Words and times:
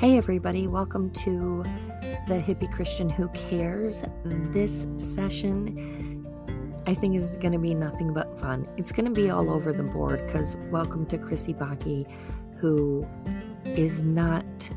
Hey, 0.00 0.16
everybody, 0.16 0.66
welcome 0.66 1.10
to 1.10 1.62
the 2.26 2.42
Hippie 2.42 2.72
Christian 2.72 3.10
Who 3.10 3.28
Cares. 3.34 4.02
This 4.24 4.86
session, 4.96 6.26
I 6.86 6.94
think, 6.94 7.16
is 7.16 7.36
going 7.36 7.52
to 7.52 7.58
be 7.58 7.74
nothing 7.74 8.14
but 8.14 8.34
fun. 8.40 8.66
It's 8.78 8.92
going 8.92 9.04
to 9.04 9.10
be 9.10 9.28
all 9.28 9.50
over 9.50 9.74
the 9.74 9.82
board 9.82 10.26
because 10.26 10.56
welcome 10.70 11.04
to 11.04 11.18
Krissy 11.18 11.54
Bakke, 11.54 12.10
who 12.56 13.06
is 13.66 13.98
not 13.98 14.70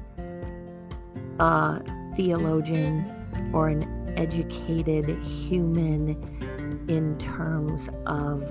a 1.40 1.82
theologian 2.18 3.10
or 3.54 3.70
an 3.70 4.14
educated 4.18 5.08
human 5.24 6.22
in 6.90 7.18
terms 7.18 7.88
of 8.08 8.42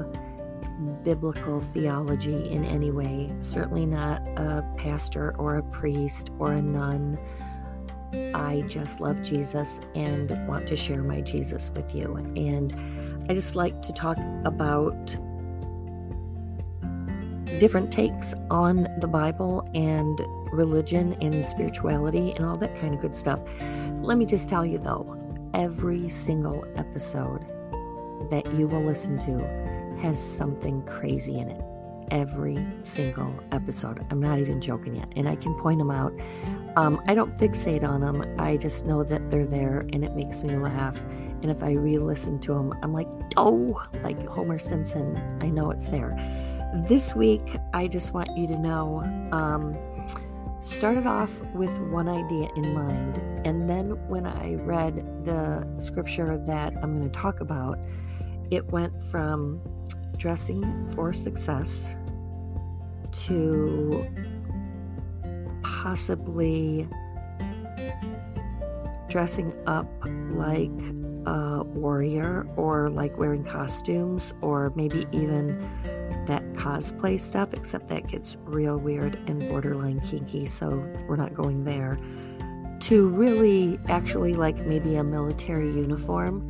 biblical 1.03 1.61
theology 1.61 2.49
in 2.51 2.65
any 2.65 2.91
way, 2.91 3.33
certainly 3.41 3.87
not 3.87 4.21
a 4.37 4.65
pastor 4.77 5.35
or 5.39 5.57
a 5.57 5.63
priest 5.63 6.31
or 6.39 6.53
a 6.53 6.63
nun. 6.63 7.19
I 8.35 8.63
just 8.69 9.01
love 9.01 9.23
Jesus 9.23 9.81
and 9.95 10.31
want 10.47 10.67
to 10.69 10.77
share 10.77 11.03
my 11.03 11.21
Jesus 11.21 11.71
with 11.71 11.95
you. 11.95 12.17
And 12.17 12.75
I 13.29 13.35
just 13.35 13.57
like 13.57 13.81
to 13.83 13.93
talk 13.93 14.19
about 14.45 15.17
different 17.59 17.93
takes 17.93 18.35
on 18.51 18.89
the 19.01 19.07
Bible 19.07 19.69
and 19.75 20.21
religion 20.53 21.17
and 21.21 21.45
spirituality 21.47 22.33
and 22.33 22.45
all 22.45 22.57
that 22.57 22.75
kind 22.81 22.95
of 22.95 23.01
good 23.01 23.17
stuff. 23.17 23.41
Let 24.01 24.19
me 24.19 24.27
just 24.27 24.49
tell 24.49 24.67
you 24.67 24.79
though, 24.79 25.19
every 25.55 26.09
single 26.09 26.65
episode 26.77 27.41
that 28.31 28.53
you 28.55 28.67
will 28.67 28.83
listen 28.83 29.19
to 29.21 29.82
has 30.03 30.23
something 30.23 30.83
crazy 30.83 31.39
in 31.39 31.49
it. 31.49 31.63
Every 32.11 32.59
single 32.83 33.33
episode. 33.53 34.05
I'm 34.11 34.21
not 34.21 34.39
even 34.39 34.61
joking 34.61 34.97
yet. 34.97 35.09
And 35.17 35.29
I 35.29 35.37
can 35.37 35.55
point 35.55 35.79
them 35.79 35.91
out. 35.91 36.13
Um, 36.77 37.01
I 37.07 37.15
don't 37.15 37.37
fixate 37.39 37.85
on 37.85 38.01
them. 38.01 38.23
I 38.39 38.57
just 38.57 38.85
know 38.85 39.03
that 39.05 39.31
they're 39.31 39.47
there 39.47 39.81
and 39.93 40.05
it 40.05 40.15
makes 40.15 40.43
me 40.43 40.57
laugh. 40.57 41.03
And 41.43 41.51
if 41.51 41.63
I 41.63 41.73
re 41.73 41.99
listen 41.99 42.39
to 42.41 42.55
them, 42.55 42.75
I'm 42.83 42.93
like, 42.93 43.09
oh, 43.37 43.83
like 44.03 44.23
Homer 44.27 44.59
Simpson. 44.59 45.17
I 45.41 45.49
know 45.49 45.71
it's 45.71 45.89
there. 45.89 46.15
This 46.87 47.15
week, 47.15 47.57
I 47.73 47.87
just 47.87 48.13
want 48.13 48.37
you 48.37 48.47
to 48.49 48.59
know 48.59 49.01
um, 49.33 49.77
started 50.61 51.07
off 51.07 51.43
with 51.55 51.77
one 51.91 52.09
idea 52.09 52.49
in 52.57 52.75
mind. 52.75 53.17
And 53.47 53.69
then 53.69 53.91
when 54.09 54.27
I 54.27 54.55
read 54.55 55.25
the 55.25 55.67
scripture 55.79 56.39
that 56.47 56.75
I'm 56.83 56.99
going 56.99 57.11
to 57.11 57.19
talk 57.19 57.41
about, 57.41 57.79
it 58.51 58.67
went 58.67 59.03
from 59.05 59.61
dressing 60.23 60.87
for 60.95 61.13
success 61.13 61.97
to 63.11 64.07
possibly 65.65 66.89
dressing 69.09 69.53
up 69.67 69.89
like 70.31 70.71
a 71.27 71.65
warrior 71.65 72.47
or 72.55 72.89
like 72.89 73.19
wearing 73.19 73.43
costumes 73.43 74.33
or 74.43 74.73
maybe 74.77 75.09
even 75.11 75.59
that 76.29 76.45
cosplay 76.53 77.21
stuff, 77.21 77.53
except 77.53 77.89
that 77.89 78.07
gets 78.07 78.37
real 78.45 78.79
weird 78.79 79.19
and 79.27 79.41
borderline 79.49 79.99
kinky, 80.03 80.47
so 80.47 80.69
we're 81.09 81.17
not 81.17 81.35
going 81.35 81.65
there. 81.65 81.99
To 82.79 83.09
really 83.09 83.77
actually 83.89 84.35
like 84.35 84.57
maybe 84.67 84.95
a 84.95 85.03
military 85.03 85.67
uniform. 85.67 86.49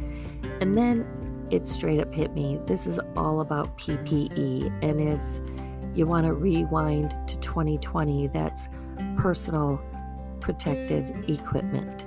And 0.61 0.77
then 0.77 1.07
it 1.53 1.69
straight 1.69 2.01
up 2.01 2.13
hit 2.15 2.33
me. 2.33 2.59
This 2.67 2.87
is 2.87 2.99
all 3.15 3.41
about 3.41 3.77
PPE. 3.79 4.73
And 4.83 5.01
if 5.01 5.21
you 5.95 6.07
want 6.07 6.27
to 6.27 6.33
rewind 6.33 7.11
to 7.29 7.39
2020, 7.39 8.29
that's 8.29 8.69
personal 9.19 9.81
protective 10.41 11.29
equipment. 11.29 12.07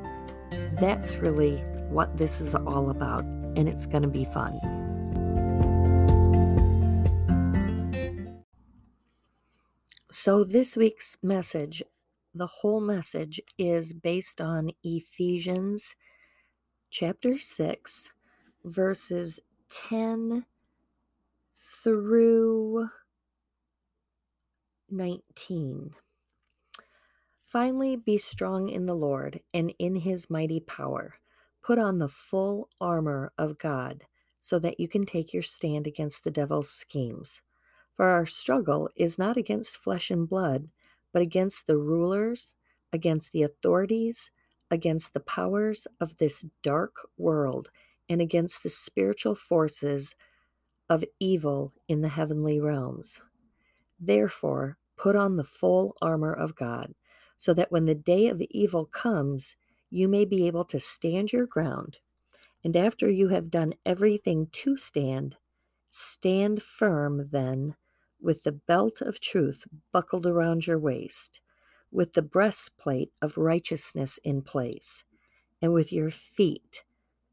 That's 0.79 1.17
really 1.17 1.57
what 1.89 2.17
this 2.17 2.41
is 2.41 2.55
all 2.55 2.89
about, 2.89 3.23
and 3.23 3.69
it's 3.69 3.85
going 3.85 4.01
to 4.01 4.09
be 4.09 4.25
fun. 4.25 4.59
So, 10.11 10.43
this 10.43 10.75
week's 10.75 11.17
message, 11.21 11.83
the 12.33 12.47
whole 12.47 12.81
message 12.81 13.39
is 13.59 13.93
based 13.93 14.41
on 14.41 14.71
Ephesians 14.83 15.95
chapter 16.89 17.37
6, 17.37 18.09
verses 18.65 19.39
10 19.69 20.43
through 21.83 22.89
19. 24.89 25.91
Finally, 27.45 27.95
be 27.95 28.17
strong 28.17 28.69
in 28.69 28.87
the 28.87 28.95
Lord 28.95 29.39
and 29.53 29.73
in 29.77 29.95
his 29.95 30.29
mighty 30.29 30.59
power. 30.59 31.13
Put 31.63 31.77
on 31.77 31.99
the 31.99 32.09
full 32.09 32.69
armor 32.81 33.31
of 33.37 33.59
God 33.59 34.03
so 34.41 34.59
that 34.59 34.79
you 34.79 34.87
can 34.87 35.05
take 35.05 35.33
your 35.33 35.43
stand 35.43 35.87
against 35.87 36.23
the 36.23 36.31
devil's 36.31 36.69
schemes. 36.69 37.41
For 37.95 38.09
our 38.09 38.25
struggle 38.25 38.89
is 38.95 39.17
not 39.17 39.37
against 39.37 39.77
flesh 39.77 40.09
and 40.09 40.27
blood, 40.27 40.67
but 41.13 41.21
against 41.21 41.67
the 41.67 41.77
rulers, 41.77 42.55
against 42.91 43.31
the 43.31 43.43
authorities, 43.43 44.31
against 44.71 45.13
the 45.13 45.21
powers 45.21 45.87
of 46.01 46.17
this 46.17 46.43
dark 46.61 46.95
world 47.17 47.69
and 48.09 48.21
against 48.21 48.63
the 48.63 48.69
spiritual 48.69 49.35
forces 49.35 50.15
of 50.89 51.03
evil 51.19 51.73
in 51.87 52.01
the 52.01 52.09
heavenly 52.09 52.59
realms. 52.59 53.21
Therefore, 53.99 54.77
put 54.97 55.15
on 55.15 55.37
the 55.37 55.43
full 55.43 55.95
armor 56.01 56.33
of 56.33 56.55
God, 56.55 56.93
so 57.37 57.53
that 57.53 57.71
when 57.71 57.85
the 57.85 57.95
day 57.95 58.27
of 58.27 58.41
evil 58.49 58.85
comes, 58.85 59.55
you 59.89 60.07
may 60.07 60.25
be 60.25 60.47
able 60.47 60.65
to 60.65 60.79
stand 60.79 61.31
your 61.33 61.45
ground. 61.45 61.97
And 62.63 62.75
after 62.75 63.09
you 63.09 63.29
have 63.29 63.51
done 63.51 63.73
everything 63.85 64.47
to 64.51 64.77
stand, 64.77 65.35
stand 65.89 66.61
firm 66.61 67.29
then, 67.31 67.75
with 68.21 68.43
the 68.43 68.51
belt 68.51 69.01
of 69.01 69.19
truth 69.19 69.65
buckled 69.91 70.25
around 70.25 70.65
your 70.65 70.79
waist, 70.79 71.41
with 71.91 72.13
the 72.13 72.21
breastplate 72.21 73.11
of 73.21 73.37
righteousness 73.37 74.19
in 74.23 74.41
place, 74.41 75.03
and 75.61 75.73
with 75.73 75.91
your 75.91 76.09
feet 76.09 76.83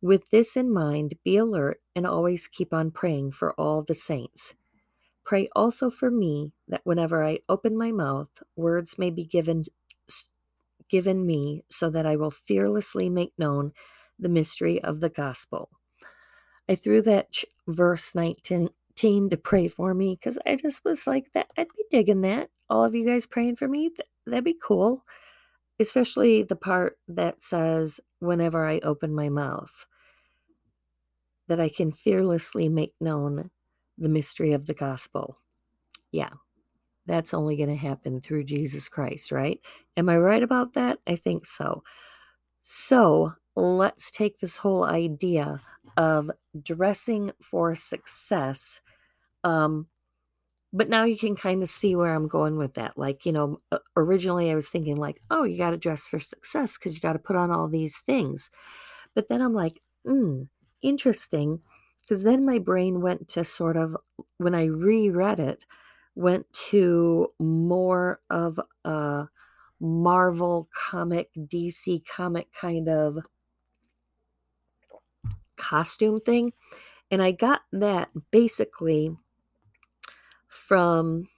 with 0.00 0.30
this 0.30 0.56
in 0.56 0.72
mind, 0.72 1.14
be 1.24 1.36
alert 1.36 1.80
and 1.96 2.06
always 2.06 2.46
keep 2.46 2.72
on 2.72 2.90
praying 2.90 3.32
for 3.32 3.52
all 3.54 3.82
the 3.82 3.94
saints. 3.94 4.54
Pray 5.24 5.48
also 5.54 5.90
for 5.90 6.10
me 6.10 6.52
that 6.68 6.80
whenever 6.84 7.24
I 7.24 7.40
open 7.48 7.76
my 7.76 7.92
mouth, 7.92 8.28
words 8.56 8.98
may 8.98 9.10
be 9.10 9.24
given 9.24 9.64
given 10.88 11.26
me 11.26 11.62
so 11.70 11.90
that 11.90 12.06
I 12.06 12.16
will 12.16 12.30
fearlessly 12.30 13.10
make 13.10 13.32
known 13.38 13.72
the 14.18 14.30
mystery 14.30 14.82
of 14.82 15.00
the 15.00 15.10
gospel. 15.10 15.68
I 16.66 16.76
threw 16.76 17.02
that 17.02 17.30
ch- 17.32 17.44
verse 17.66 18.14
19 18.14 18.70
to 18.96 19.36
pray 19.36 19.68
for 19.68 19.92
me 19.92 20.16
because 20.18 20.38
I 20.46 20.56
just 20.56 20.84
was 20.84 21.06
like 21.06 21.26
that 21.34 21.50
I'd 21.58 21.68
be 21.76 21.84
digging 21.90 22.22
that. 22.22 22.48
All 22.70 22.84
of 22.84 22.94
you 22.94 23.06
guys 23.06 23.26
praying 23.26 23.56
for 23.56 23.68
me, 23.68 23.90
th- 23.90 24.08
that'd 24.26 24.44
be 24.44 24.56
cool 24.62 25.04
especially 25.80 26.42
the 26.42 26.56
part 26.56 26.98
that 27.08 27.42
says, 27.42 28.00
whenever 28.20 28.66
I 28.66 28.80
open 28.80 29.14
my 29.14 29.28
mouth, 29.28 29.86
that 31.48 31.60
I 31.60 31.68
can 31.68 31.92
fearlessly 31.92 32.68
make 32.68 32.94
known 33.00 33.50
the 33.98 34.08
mystery 34.08 34.52
of 34.52 34.66
the 34.66 34.74
gospel. 34.74 35.38
Yeah, 36.12 36.30
that's 37.06 37.34
only 37.34 37.56
going 37.56 37.70
to 37.70 37.76
happen 37.76 38.20
through 38.20 38.44
Jesus 38.44 38.88
Christ, 38.88 39.32
right? 39.32 39.60
Am 39.96 40.08
I 40.08 40.18
right 40.18 40.42
about 40.42 40.74
that? 40.74 40.98
I 41.06 41.16
think 41.16 41.46
so. 41.46 41.82
So 42.62 43.32
let's 43.56 44.10
take 44.10 44.38
this 44.38 44.56
whole 44.56 44.84
idea 44.84 45.60
of 45.96 46.30
dressing 46.62 47.32
for 47.40 47.74
success 47.74 48.80
um, 49.44 49.86
but 50.72 50.88
now 50.88 51.04
you 51.04 51.16
can 51.16 51.34
kind 51.34 51.62
of 51.62 51.68
see 51.68 51.96
where 51.96 52.14
I'm 52.14 52.28
going 52.28 52.56
with 52.58 52.74
that. 52.74 52.98
Like, 52.98 53.24
you 53.24 53.32
know, 53.32 53.58
originally 53.96 54.50
I 54.50 54.54
was 54.54 54.68
thinking, 54.68 54.96
like, 54.96 55.20
oh, 55.30 55.44
you 55.44 55.56
got 55.56 55.70
to 55.70 55.78
dress 55.78 56.06
for 56.06 56.20
success 56.20 56.76
because 56.76 56.94
you 56.94 57.00
got 57.00 57.14
to 57.14 57.18
put 57.18 57.36
on 57.36 57.50
all 57.50 57.68
these 57.68 57.98
things. 57.98 58.50
But 59.14 59.28
then 59.28 59.40
I'm 59.40 59.54
like, 59.54 59.80
hmm, 60.04 60.40
interesting. 60.82 61.60
Because 62.02 62.22
then 62.22 62.44
my 62.44 62.58
brain 62.58 63.00
went 63.00 63.28
to 63.28 63.44
sort 63.44 63.76
of, 63.76 63.96
when 64.38 64.54
I 64.54 64.64
reread 64.64 65.40
it, 65.40 65.66
went 66.14 66.50
to 66.70 67.32
more 67.38 68.20
of 68.30 68.58
a 68.84 69.28
Marvel 69.80 70.68
comic, 70.74 71.30
DC 71.36 72.04
comic 72.06 72.50
kind 72.52 72.88
of 72.88 73.18
costume 75.56 76.20
thing. 76.20 76.52
And 77.10 77.22
I 77.22 77.32
got 77.32 77.62
that 77.72 78.08
basically 78.30 79.16
from 80.48 81.28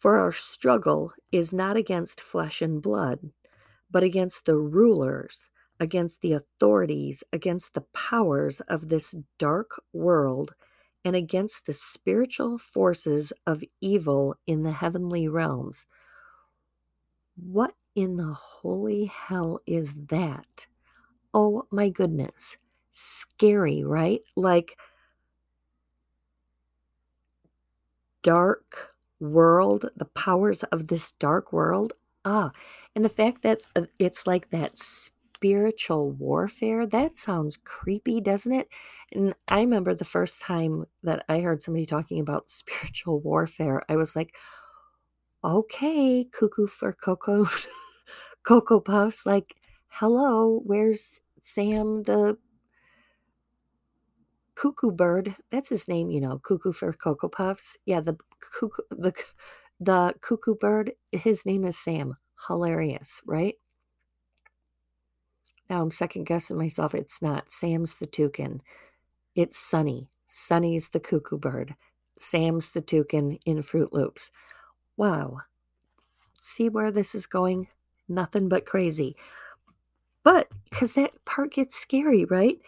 For 0.00 0.16
our 0.16 0.32
struggle 0.32 1.12
is 1.30 1.52
not 1.52 1.76
against 1.76 2.22
flesh 2.22 2.62
and 2.62 2.80
blood, 2.80 3.32
but 3.90 4.02
against 4.02 4.46
the 4.46 4.56
rulers, 4.56 5.49
against 5.80 6.20
the 6.20 6.34
authorities, 6.34 7.24
against 7.32 7.74
the 7.74 7.80
powers 7.80 8.60
of 8.68 8.88
this 8.88 9.14
dark 9.38 9.82
world, 9.92 10.54
and 11.04 11.16
against 11.16 11.66
the 11.66 11.72
spiritual 11.72 12.58
forces 12.58 13.32
of 13.46 13.64
evil 13.80 14.36
in 14.46 14.62
the 14.62 14.72
heavenly 14.72 15.26
realms. 15.26 15.86
What 17.36 17.74
in 17.94 18.16
the 18.16 18.34
holy 18.34 19.06
hell 19.06 19.60
is 19.66 19.94
that? 20.08 20.66
Oh 21.32 21.66
my 21.70 21.88
goodness. 21.88 22.56
Scary, 22.92 23.82
right? 23.82 24.20
Like 24.36 24.76
dark 28.22 28.94
world, 29.20 29.88
the 29.96 30.04
powers 30.06 30.62
of 30.64 30.88
this 30.88 31.12
dark 31.18 31.52
world. 31.52 31.94
Ah, 32.24 32.50
and 32.94 33.04
the 33.04 33.08
fact 33.08 33.42
that 33.42 33.62
uh, 33.74 33.82
it's 33.98 34.26
like 34.26 34.50
that 34.50 34.78
spiritual 35.40 36.10
warfare, 36.12 36.86
that 36.86 37.16
sounds 37.16 37.56
creepy, 37.64 38.20
doesn't 38.20 38.52
it? 38.52 38.68
And 39.12 39.34
I 39.48 39.60
remember 39.60 39.94
the 39.94 40.04
first 40.04 40.42
time 40.42 40.84
that 41.02 41.24
I 41.30 41.40
heard 41.40 41.62
somebody 41.62 41.86
talking 41.86 42.20
about 42.20 42.50
spiritual 42.50 43.20
warfare, 43.20 43.82
I 43.88 43.96
was 43.96 44.14
like, 44.14 44.34
okay, 45.42 46.24
cuckoo 46.30 46.66
for 46.66 46.92
Cocoa, 46.92 47.46
Cocoa 48.42 48.80
Puffs. 48.80 49.24
Like, 49.24 49.56
hello, 49.88 50.60
where's 50.64 51.22
Sam 51.40 52.02
the 52.02 52.36
Cuckoo 54.54 54.90
Bird? 54.90 55.34
That's 55.50 55.70
his 55.70 55.88
name, 55.88 56.10
you 56.10 56.20
know, 56.20 56.38
Cuckoo 56.38 56.72
for 56.72 56.92
Cocoa 56.92 57.28
Puffs. 57.30 57.78
Yeah, 57.86 58.00
the 58.00 58.18
cuckoo, 58.40 58.82
the 58.90 59.14
the 59.80 60.14
cuckoo 60.20 60.54
bird. 60.54 60.92
His 61.12 61.46
name 61.46 61.64
is 61.64 61.78
Sam. 61.78 62.18
Hilarious, 62.46 63.22
right? 63.24 63.54
Now 65.70 65.80
I'm 65.80 65.92
second 65.92 66.24
guessing 66.24 66.58
myself. 66.58 66.94
It's 66.96 67.22
not. 67.22 67.52
Sam's 67.52 67.94
the 67.94 68.06
toucan. 68.06 68.60
It's 69.36 69.56
Sunny. 69.56 70.10
Sunny's 70.26 70.88
the 70.88 70.98
cuckoo 70.98 71.38
bird. 71.38 71.76
Sam's 72.18 72.70
the 72.70 72.80
toucan 72.80 73.38
in 73.46 73.58
Froot 73.58 73.92
Loops. 73.92 74.30
Wow. 74.96 75.38
See 76.42 76.68
where 76.68 76.90
this 76.90 77.14
is 77.14 77.26
going? 77.26 77.68
Nothing 78.08 78.48
but 78.48 78.66
crazy. 78.66 79.14
But 80.24 80.48
because 80.68 80.94
that 80.94 81.24
part 81.24 81.52
gets 81.52 81.76
scary, 81.76 82.24
right? 82.24 82.58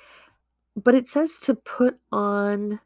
But 0.77 0.95
it 0.95 1.09
says 1.09 1.39
to 1.41 1.55
put 1.55 1.99
on 2.13 2.79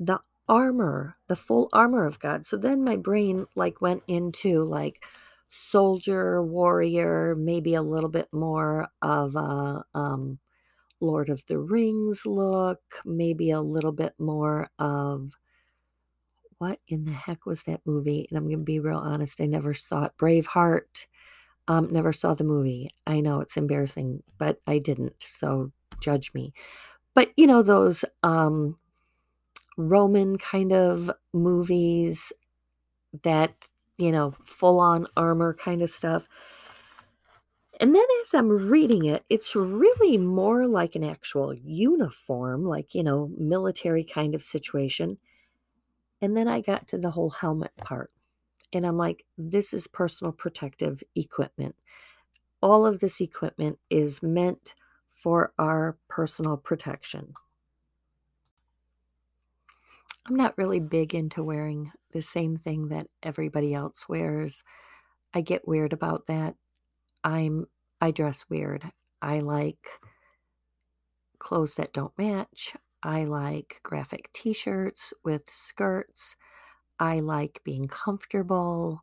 the 0.00 0.18
armor, 0.48 1.16
the 1.28 1.36
full 1.36 1.68
armor 1.72 2.04
of 2.06 2.18
God. 2.18 2.44
So 2.44 2.56
then 2.56 2.82
my 2.82 2.96
brain 2.96 3.46
like 3.54 3.80
went 3.80 4.02
into 4.08 4.64
like 4.64 5.04
soldier, 5.50 6.42
warrior, 6.42 7.34
maybe 7.36 7.74
a 7.74 7.82
little 7.82 8.08
bit 8.08 8.28
more 8.32 8.88
of 9.02 9.36
a 9.36 9.84
um, 9.94 10.38
Lord 11.00 11.28
of 11.28 11.44
the 11.46 11.58
Rings 11.58 12.26
look, 12.26 12.80
maybe 13.04 13.50
a 13.50 13.60
little 13.60 13.92
bit 13.92 14.14
more 14.18 14.68
of 14.78 15.32
what 16.58 16.78
in 16.88 17.04
the 17.04 17.12
heck 17.12 17.46
was 17.46 17.62
that 17.64 17.80
movie? 17.86 18.26
And 18.28 18.36
I'm 18.36 18.44
going 18.44 18.58
to 18.58 18.64
be 18.64 18.80
real 18.80 18.98
honest, 18.98 19.40
I 19.40 19.46
never 19.46 19.74
saw 19.74 20.04
it. 20.04 20.12
Braveheart. 20.18 21.06
Um, 21.68 21.88
never 21.92 22.12
saw 22.12 22.34
the 22.34 22.44
movie. 22.44 22.90
I 23.06 23.20
know 23.20 23.40
it's 23.40 23.56
embarrassing, 23.56 24.22
but 24.38 24.60
I 24.66 24.78
didn't. 24.78 25.22
So 25.22 25.72
judge 26.00 26.34
me. 26.34 26.52
But 27.14 27.32
you 27.36 27.46
know 27.46 27.62
those 27.62 28.04
um, 28.22 28.76
Roman 29.76 30.36
kind 30.36 30.72
of 30.72 31.10
movies 31.32 32.32
that 33.22 33.54
you 34.00 34.12
know 34.12 34.34
full 34.44 34.80
on 34.80 35.06
armor 35.16 35.54
kind 35.54 35.82
of 35.82 35.90
stuff. 35.90 36.28
And 37.80 37.94
then 37.94 38.04
as 38.22 38.34
I'm 38.34 38.50
reading 38.68 39.06
it, 39.06 39.24
it's 39.30 39.56
really 39.56 40.18
more 40.18 40.66
like 40.66 40.96
an 40.96 41.04
actual 41.04 41.54
uniform, 41.54 42.66
like, 42.66 42.94
you 42.94 43.02
know, 43.02 43.30
military 43.38 44.04
kind 44.04 44.34
of 44.34 44.42
situation. 44.42 45.16
And 46.20 46.36
then 46.36 46.46
I 46.46 46.60
got 46.60 46.88
to 46.88 46.98
the 46.98 47.10
whole 47.10 47.30
helmet 47.30 47.74
part. 47.78 48.10
And 48.74 48.84
I'm 48.84 48.98
like, 48.98 49.24
this 49.38 49.72
is 49.72 49.86
personal 49.86 50.30
protective 50.30 51.02
equipment. 51.16 51.74
All 52.62 52.84
of 52.84 53.00
this 53.00 53.18
equipment 53.18 53.78
is 53.88 54.22
meant 54.22 54.74
for 55.10 55.54
our 55.58 55.96
personal 56.08 56.58
protection. 56.58 57.32
I'm 60.26 60.36
not 60.36 60.58
really 60.58 60.80
big 60.80 61.14
into 61.14 61.42
wearing 61.42 61.92
the 62.12 62.22
same 62.22 62.56
thing 62.56 62.88
that 62.88 63.06
everybody 63.22 63.74
else 63.74 64.08
wears. 64.08 64.62
I 65.34 65.40
get 65.40 65.66
weird 65.66 65.92
about 65.92 66.26
that. 66.26 66.54
I'm 67.24 67.66
I 68.00 68.10
dress 68.10 68.44
weird. 68.48 68.84
I 69.22 69.40
like 69.40 69.88
clothes 71.38 71.74
that 71.76 71.92
don't 71.92 72.16
match. 72.18 72.76
I 73.02 73.24
like 73.24 73.80
graphic 73.82 74.30
t-shirts 74.32 75.12
with 75.24 75.42
skirts. 75.48 76.36
I 76.98 77.18
like 77.18 77.60
being 77.64 77.88
comfortable. 77.88 79.02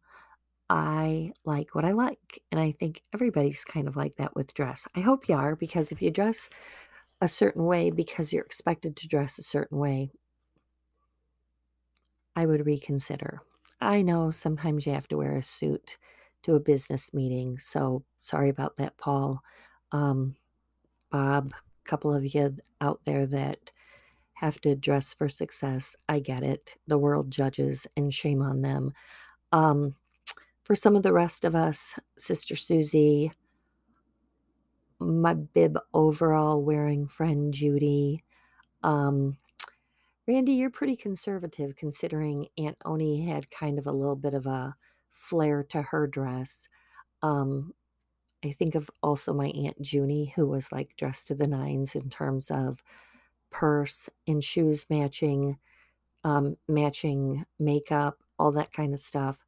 I 0.69 1.31
like 1.45 1.73
what 1.73 1.85
I 1.85 1.93
like. 1.93 2.41
And 2.51 2.59
I 2.59 2.71
think 2.73 3.01
everybody's 3.13 3.63
kind 3.63 3.87
of 3.87 3.95
like 3.95 4.17
that 4.17 4.35
with 4.35 4.53
dress. 4.53 4.87
I 4.95 4.99
hope 4.99 5.27
you 5.27 5.35
are, 5.35 5.55
because 5.55 5.91
if 5.91 6.01
you 6.01 6.11
dress 6.11 6.49
a 7.21 7.27
certain 7.27 7.65
way 7.65 7.89
because 7.89 8.31
you're 8.31 8.45
expected 8.45 8.95
to 8.97 9.07
dress 9.07 9.39
a 9.39 9.43
certain 9.43 9.79
way, 9.79 10.11
I 12.37 12.45
would 12.45 12.67
reconsider. 12.67 13.41
I 13.81 14.03
know 14.03 14.29
sometimes 14.29 14.85
you 14.85 14.93
have 14.93 15.07
to 15.07 15.17
wear 15.17 15.37
a 15.37 15.41
suit 15.41 15.97
to 16.43 16.53
a 16.53 16.59
business 16.59 17.11
meeting. 17.11 17.57
So 17.57 18.03
sorry 18.21 18.49
about 18.49 18.75
that, 18.75 18.95
Paul. 18.99 19.41
Um, 19.91 20.35
Bob, 21.09 21.51
a 21.51 21.89
couple 21.89 22.13
of 22.13 22.35
you 22.35 22.55
out 22.79 22.99
there 23.05 23.25
that 23.25 23.71
have 24.33 24.61
to 24.61 24.75
dress 24.75 25.15
for 25.15 25.27
success. 25.27 25.95
I 26.07 26.19
get 26.19 26.43
it. 26.43 26.77
The 26.85 26.99
world 26.99 27.31
judges, 27.31 27.87
and 27.97 28.13
shame 28.13 28.43
on 28.43 28.61
them. 28.61 28.93
Um, 29.51 29.95
for 30.63 30.75
some 30.75 30.95
of 30.95 31.01
the 31.01 31.13
rest 31.13 31.43
of 31.43 31.55
us, 31.55 31.97
Sister 32.19 32.55
Susie, 32.55 33.31
my 34.99 35.33
bib 35.33 35.79
overall 35.91 36.63
wearing 36.63 37.07
friend 37.07 37.51
Judy. 37.51 38.23
Um, 38.83 39.37
Randy, 40.27 40.53
you're 40.53 40.69
pretty 40.69 40.97
conservative 40.97 41.75
considering 41.77 42.47
Aunt 42.57 42.77
Oni 42.83 43.25
had 43.25 43.49
kind 43.49 43.79
of 43.79 43.87
a 43.87 43.91
little 43.93 44.15
bit 44.15 44.33
of 44.33 44.45
a 44.45 44.75
flair 45.11 45.63
to 45.69 45.81
her 45.81 46.05
dress. 46.05 46.67
Um, 47.21 47.73
I 48.43 48.51
think 48.51 48.75
of 48.75 48.89
also 49.01 49.33
my 49.33 49.47
Aunt 49.47 49.77
Junie, 49.79 50.33
who 50.35 50.47
was 50.47 50.71
like 50.71 50.95
dressed 50.97 51.27
to 51.27 51.35
the 51.35 51.47
nines 51.47 51.95
in 51.95 52.09
terms 52.09 52.51
of 52.51 52.83
purse 53.51 54.09
and 54.27 54.43
shoes 54.43 54.85
matching, 54.89 55.57
um, 56.25 56.57
matching 56.67 57.45
makeup, 57.57 58.19
all 58.37 58.51
that 58.51 58.73
kind 58.73 58.93
of 58.93 58.99
stuff. 58.99 59.45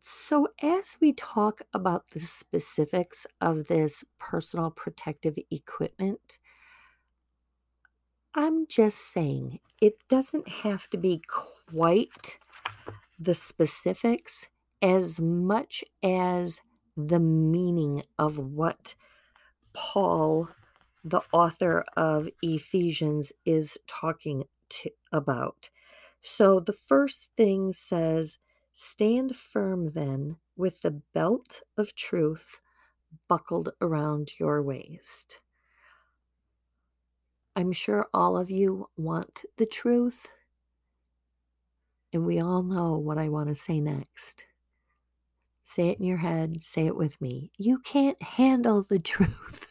So, 0.00 0.48
as 0.62 0.96
we 1.00 1.12
talk 1.12 1.60
about 1.74 2.08
the 2.10 2.20
specifics 2.20 3.26
of 3.42 3.66
this 3.66 4.04
personal 4.18 4.70
protective 4.70 5.38
equipment, 5.50 6.38
I'm 8.34 8.66
just 8.66 8.98
saying 8.98 9.60
it 9.80 10.06
doesn't 10.08 10.48
have 10.48 10.88
to 10.90 10.98
be 10.98 11.22
quite 11.26 12.38
the 13.18 13.34
specifics 13.34 14.48
as 14.82 15.18
much 15.18 15.82
as 16.02 16.60
the 16.96 17.18
meaning 17.18 18.02
of 18.18 18.38
what 18.38 18.94
Paul, 19.72 20.50
the 21.04 21.22
author 21.32 21.84
of 21.96 22.28
Ephesians, 22.42 23.32
is 23.46 23.78
talking 23.86 24.44
to, 24.70 24.90
about. 25.12 25.70
So 26.22 26.60
the 26.60 26.72
first 26.72 27.28
thing 27.36 27.72
says, 27.72 28.38
Stand 28.74 29.34
firm 29.34 29.92
then 29.92 30.36
with 30.56 30.82
the 30.82 31.02
belt 31.14 31.62
of 31.76 31.94
truth 31.94 32.60
buckled 33.28 33.70
around 33.80 34.32
your 34.38 34.62
waist. 34.62 35.40
I'm 37.58 37.72
sure 37.72 38.06
all 38.14 38.38
of 38.38 38.52
you 38.52 38.88
want 38.96 39.44
the 39.56 39.66
truth, 39.66 40.32
and 42.12 42.24
we 42.24 42.38
all 42.40 42.62
know 42.62 42.96
what 42.98 43.18
I 43.18 43.30
want 43.30 43.48
to 43.48 43.56
say 43.56 43.80
next. 43.80 44.44
Say 45.64 45.88
it 45.88 45.98
in 45.98 46.04
your 46.04 46.18
head, 46.18 46.62
say 46.62 46.86
it 46.86 46.94
with 46.94 47.20
me. 47.20 47.50
You 47.58 47.80
can't 47.80 48.22
handle 48.22 48.84
the 48.84 48.98
truth. 49.00 49.66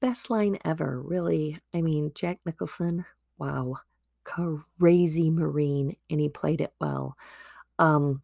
Best 0.00 0.30
line 0.30 0.58
ever, 0.64 1.00
really. 1.00 1.60
I 1.72 1.80
mean, 1.80 2.10
Jack 2.12 2.40
Nicholson, 2.44 3.04
wow, 3.38 3.76
crazy 4.24 5.30
Marine, 5.30 5.94
and 6.10 6.18
he 6.18 6.28
played 6.28 6.60
it 6.60 6.74
well. 6.80 7.16
Um, 7.78 8.20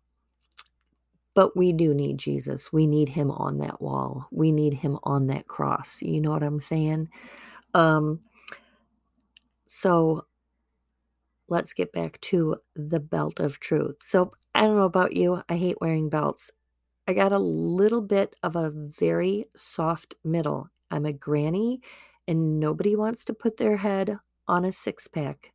but 1.34 1.56
we 1.56 1.72
do 1.72 1.94
need 1.94 2.18
Jesus. 2.18 2.72
We 2.72 2.88
need 2.88 3.10
him 3.10 3.30
on 3.30 3.58
that 3.58 3.80
wall. 3.80 4.26
We 4.32 4.50
need 4.50 4.74
him 4.74 4.98
on 5.04 5.28
that 5.28 5.46
cross. 5.46 6.02
You 6.02 6.20
know 6.20 6.30
what 6.32 6.42
I'm 6.42 6.58
saying? 6.58 7.10
Um, 7.74 8.18
so 9.72 10.26
let's 11.46 11.72
get 11.72 11.92
back 11.92 12.20
to 12.22 12.56
the 12.74 12.98
belt 12.98 13.38
of 13.38 13.60
truth. 13.60 13.98
So 14.02 14.32
I 14.52 14.62
don't 14.62 14.74
know 14.74 14.82
about 14.82 15.14
you. 15.14 15.44
I 15.48 15.56
hate 15.56 15.80
wearing 15.80 16.08
belts. 16.08 16.50
I 17.06 17.12
got 17.12 17.30
a 17.30 17.38
little 17.38 18.00
bit 18.00 18.34
of 18.42 18.56
a 18.56 18.72
very 18.72 19.44
soft 19.54 20.16
middle. 20.24 20.68
I'm 20.90 21.06
a 21.06 21.12
granny 21.12 21.82
and 22.26 22.58
nobody 22.58 22.96
wants 22.96 23.22
to 23.26 23.32
put 23.32 23.58
their 23.58 23.76
head 23.76 24.18
on 24.48 24.64
a 24.64 24.72
six 24.72 25.06
pack. 25.06 25.52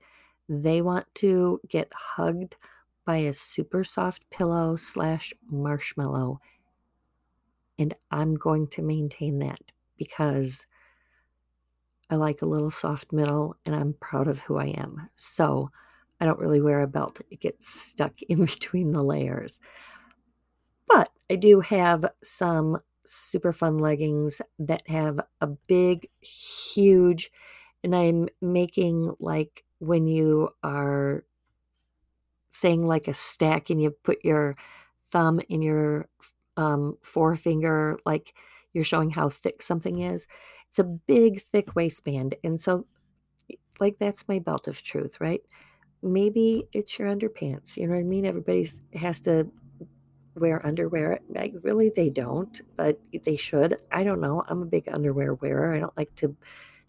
They 0.48 0.82
want 0.82 1.14
to 1.16 1.60
get 1.68 1.92
hugged 1.94 2.56
by 3.06 3.18
a 3.18 3.34
super 3.34 3.84
soft 3.84 4.30
pillow 4.30 4.78
slash 4.78 5.34
marshmallow. 5.52 6.40
And 7.78 7.94
I'm 8.12 8.36
going 8.36 8.68
to 8.68 8.82
maintain 8.82 9.40
that 9.40 9.60
because 9.98 10.66
I 12.10 12.16
like 12.16 12.42
a 12.42 12.48
little 12.48 12.72
soft 12.72 13.12
middle 13.12 13.56
and 13.66 13.76
I'm 13.76 13.96
proud 14.00 14.28
of 14.28 14.40
who 14.40 14.58
I 14.58 14.68
am. 14.68 15.10
So 15.16 15.70
I 16.20 16.26
don't 16.26 16.40
really 16.40 16.62
wear 16.62 16.82
a 16.82 16.88
belt, 16.88 17.22
it 17.30 17.40
gets 17.42 17.68
stuck 17.68 18.22
in 18.24 18.46
between 18.46 18.92
the 18.92 19.02
layers. 19.02 19.60
But 20.88 21.10
I 21.30 21.36
do 21.36 21.60
have 21.62 22.06
some 22.24 22.80
super 23.06 23.52
fun 23.52 23.78
leggings 23.78 24.42
that 24.60 24.88
have 24.88 25.20
a 25.42 25.48
big, 25.48 26.10
huge, 26.22 27.32
and 27.84 27.96
I'm 27.96 28.28
making 28.42 29.14
like 29.20 29.64
when 29.80 30.08
you 30.08 30.50
are 30.64 31.24
saying 32.52 32.86
like 32.86 33.08
a 33.08 33.14
stack 33.14 33.70
and 33.70 33.82
you 33.82 33.92
put 33.92 34.24
your 34.24 34.56
thumb 35.12 35.42
in 35.50 35.62
your 35.62 36.08
um, 36.58 36.98
forefinger, 37.02 37.98
like 38.06 38.34
you're 38.74 38.84
showing 38.84 39.10
how 39.10 39.30
thick 39.30 39.62
something 39.62 40.00
is. 40.00 40.28
It's 40.76 40.80
a 40.80 40.84
big, 40.84 41.42
thick 41.54 41.74
waistband. 41.74 42.36
And 42.44 42.60
so, 42.60 42.86
like, 43.80 43.96
that's 43.98 44.28
my 44.28 44.40
belt 44.40 44.68
of 44.68 44.84
truth, 44.84 45.22
right? 45.22 45.40
Maybe 46.04 46.68
it's 46.74 47.00
your 47.00 47.08
underpants. 47.08 47.78
You 47.78 47.88
know 47.88 47.94
what 47.94 48.02
I 48.02 48.04
mean? 48.04 48.26
Everybody 48.26 48.68
has 48.94 49.22
to 49.22 49.50
wear 50.36 50.66
underwear. 50.66 51.22
Like, 51.30 51.54
really, 51.62 51.94
they 51.96 52.10
don't, 52.10 52.60
but 52.76 53.00
they 53.24 53.38
should. 53.38 53.82
I 53.90 54.04
don't 54.04 54.20
know. 54.20 54.44
I'm 54.50 54.64
a 54.64 54.66
big 54.66 54.90
underwear 54.92 55.36
wearer. 55.36 55.74
I 55.74 55.80
don't 55.80 55.96
like 55.96 56.14
to 56.16 56.36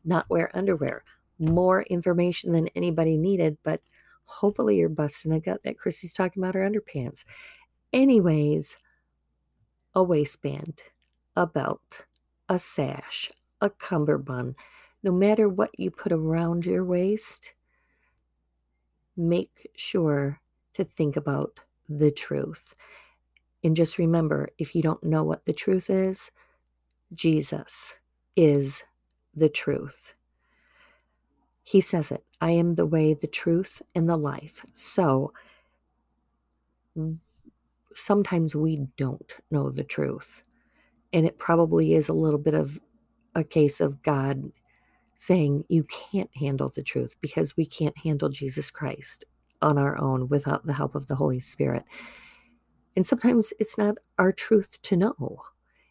not 0.05 0.29
wear 0.29 0.51
underwear. 0.53 1.05
More 1.39 1.83
information 1.83 2.51
than 2.51 2.67
anybody 2.75 3.17
needed, 3.17 3.57
but 3.63 3.83
hopefully 4.25 4.79
you're 4.79 4.89
busting 4.89 5.31
a 5.31 5.39
gut 5.39 5.61
that 5.63 5.77
Krissy's 5.79 6.13
talking 6.13 6.43
about 6.43 6.57
her 6.57 6.69
underpants. 6.69 7.25
Anyways, 7.93 8.79
a 9.95 10.03
waistband, 10.03 10.83
a 11.37 11.47
belt, 11.47 12.05
a 12.49 12.59
sash, 12.59 13.31
a 13.61 13.71
cummerbund, 13.71 14.55
no 15.03 15.13
matter 15.13 15.49
what 15.49 15.79
you 15.79 15.91
put 15.91 16.13
around 16.13 16.67
your 16.67 16.85
waist, 16.85 17.53
make 19.17 19.71
sure 19.77 20.41
to 20.75 20.85
think 20.85 21.17
about 21.17 21.59
the 21.89 22.11
truth. 22.11 22.75
And 23.65 23.77
just 23.77 23.99
remember 23.99 24.51
if 24.59 24.75
you 24.75 24.83
don't 24.83 25.03
know 25.03 25.25
what 25.25 25.45
the 25.47 25.53
truth 25.53 25.91
is, 25.91 26.31
Jesus 27.15 27.99
is 28.37 28.83
the 29.35 29.49
truth. 29.49 30.15
He 31.63 31.81
says 31.81 32.13
it 32.13 32.25
I 32.41 32.51
am 32.51 32.75
the 32.75 32.87
way, 32.87 33.15
the 33.15 33.27
truth, 33.27 33.83
and 33.95 34.09
the 34.09 34.17
life. 34.17 34.65
So 34.73 35.33
sometimes 37.93 38.55
we 38.55 38.87
don't 38.97 39.37
know 39.51 39.71
the 39.71 39.85
truth. 39.85 40.45
And 41.13 41.27
it 41.27 41.39
probably 41.39 41.95
is 41.95 42.09
a 42.09 42.15
little 42.15 42.39
bit 42.39 42.55
of 42.55 42.79
a 43.37 43.45
case 43.45 43.81
of 43.81 44.03
God 44.03 44.51
saying, 45.17 45.65
You 45.69 45.85
can't 45.85 46.31
handle 46.35 46.71
the 46.75 46.83
truth 46.83 47.15
because 47.21 47.57
we 47.57 47.67
can't 47.67 47.97
handle 47.97 48.29
Jesus 48.29 48.71
Christ 48.71 49.25
on 49.63 49.79
our 49.79 49.97
own 49.99 50.29
without 50.29 50.67
the 50.67 50.73
help 50.73 50.95
of 50.95 51.07
the 51.07 51.15
Holy 51.15 51.41
Spirit. 51.41 51.85
And 52.97 53.07
sometimes 53.07 53.53
it's 53.61 53.79
not 53.79 53.99
our 54.19 54.33
truth 54.33 54.81
to 54.83 54.97
know. 54.97 55.41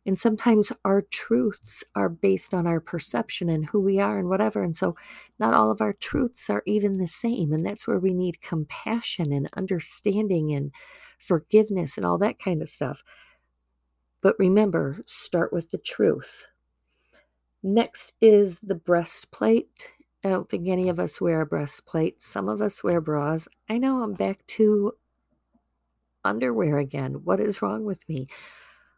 And 0.08 0.20
sometimes 0.20 0.72
our 0.84 1.02
truths 1.02 1.84
are 1.96 2.10
based 2.10 2.54
on 2.54 2.68
our 2.68 2.80
perception 2.80 3.50
and 3.50 3.66
who 3.66 3.80
we 3.80 4.00
are 4.00 4.20
and 4.20 4.30
whatever. 4.30 4.62
And 4.62 4.76
so 4.76 4.96
not 5.40 5.56
all 5.56 5.72
of 5.72 5.82
our 5.82 5.94
truths 5.94 6.50
are 6.50 6.62
even 6.68 7.00
the 7.00 7.08
same. 7.08 7.52
And 7.54 7.66
that's 7.66 7.88
where 7.88 8.00
we 8.00 8.14
need 8.14 8.42
compassion 8.42 9.32
and 9.32 9.50
understanding 9.56 10.54
and 10.54 10.72
forgiveness 11.18 11.98
and 11.98 12.06
all 12.06 12.20
that 12.20 12.38
kind 12.38 12.62
of 12.62 12.70
stuff. 12.70 13.04
But 14.22 14.36
remember, 14.38 15.02
start 15.08 15.52
with 15.52 15.72
the 15.72 15.80
truth. 15.80 16.48
Next 17.68 18.14
is 18.22 18.60
the 18.62 18.76
breastplate. 18.76 19.90
I 20.24 20.30
don't 20.30 20.48
think 20.48 20.68
any 20.68 20.88
of 20.88 21.00
us 21.00 21.20
wear 21.20 21.42
a 21.42 21.48
breastplate. 21.48 22.22
Some 22.22 22.48
of 22.48 22.62
us 22.62 22.84
wear 22.84 23.02
bras. 23.02 23.48
I 23.68 23.80
know 23.80 24.04
I'm 24.04 24.14
back 24.14 24.46
to 24.50 24.92
underwear 26.24 26.78
again. 26.78 27.24
What 27.24 27.40
is 27.40 27.64
wrong 27.64 27.84
with 27.84 28.08
me? 28.08 28.28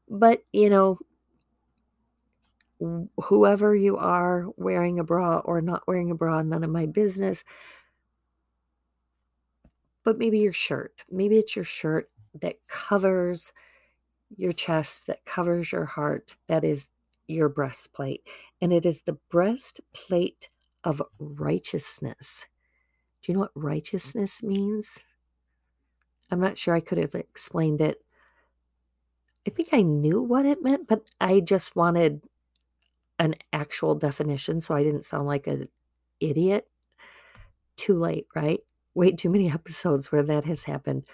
But, 0.10 0.44
you 0.52 0.70
know, 0.70 1.00
whoever 3.24 3.74
you 3.74 3.96
are 3.96 4.48
wearing 4.58 5.00
a 5.00 5.04
bra 5.06 5.38
or 5.38 5.62
not 5.62 5.88
wearing 5.88 6.12
a 6.12 6.16
bra, 6.16 6.42
none 6.42 6.66
of 6.66 6.70
my 6.70 6.88
business. 6.88 7.46
But 10.04 10.18
maybe 10.18 10.40
your 10.40 10.52
shirt, 10.52 11.06
maybe 11.10 11.38
it's 11.38 11.56
your 11.56 11.64
shirt 11.64 12.10
that 12.42 12.56
covers 12.68 13.54
your 14.36 14.52
chest, 14.52 15.08
that 15.08 15.24
covers 15.24 15.72
your 15.72 15.86
heart, 15.86 16.36
that 16.48 16.66
is 16.66 16.88
your 17.28 17.50
breastplate. 17.50 18.22
And 18.62 18.72
it 18.74 18.86
is 18.86 19.02
the 19.02 19.18
breastplate 19.30 20.50
of 20.84 21.02
righteousness. 21.20 22.48
Do 23.22 23.32
you 23.32 23.34
know 23.36 23.42
what 23.42 23.52
righteousness 23.56 24.42
means? 24.42 25.00
I'm 26.32 26.40
not 26.40 26.58
sure 26.58 26.76
I 26.76 26.82
could 26.82 26.98
have 26.98 27.16
explained 27.16 27.82
it. 27.82 28.02
I 29.46 29.50
think 29.50 29.70
I 29.72 29.82
knew 29.82 30.22
what 30.22 30.46
it 30.46 30.62
meant, 30.62 30.88
but 30.88 31.04
I 31.22 31.40
just 31.40 31.76
wanted 31.76 32.22
an 33.20 33.36
actual 33.54 33.96
definition 33.96 34.62
so 34.62 34.76
I 34.76 34.84
didn't 34.84 35.06
sound 35.06 35.26
like 35.26 35.48
an 35.48 35.70
idiot. 36.20 36.68
Too 37.78 37.96
late, 37.96 38.28
right? 38.36 38.60
Way 38.94 39.12
too 39.12 39.30
many 39.30 39.52
episodes 39.52 40.12
where 40.12 40.24
that 40.24 40.46
has 40.46 40.64
happened. 40.64 41.08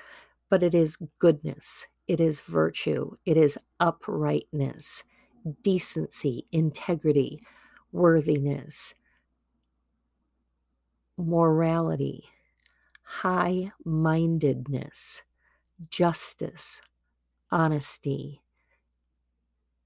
But 0.49 0.63
it 0.63 0.73
is 0.73 0.97
goodness, 1.19 1.87
it 2.07 2.19
is 2.19 2.41
virtue, 2.41 3.11
it 3.25 3.37
is 3.37 3.57
uprightness, 3.79 5.03
decency, 5.61 6.45
integrity, 6.51 7.41
worthiness, 7.91 8.95
morality, 11.17 12.25
high 13.03 13.67
mindedness, 13.85 15.23
justice, 15.89 16.81
honesty, 17.51 18.41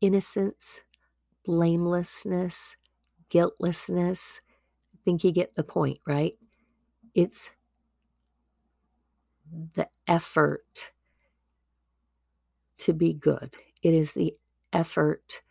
innocence, 0.02 0.82
blamelessness, 1.46 2.78
guiltlessness. 3.30 4.42
I 4.94 4.98
think 5.06 5.24
you 5.24 5.32
get 5.32 5.56
the 5.56 5.64
point, 5.64 6.00
right? 6.06 6.34
It's 7.16 7.50
the 9.76 9.88
effort 10.08 10.92
to 12.78 12.94
be 12.94 13.14
good. 13.14 13.56
It 13.82 13.94
is 13.94 14.14
the 14.14 14.36
effort 14.74 15.42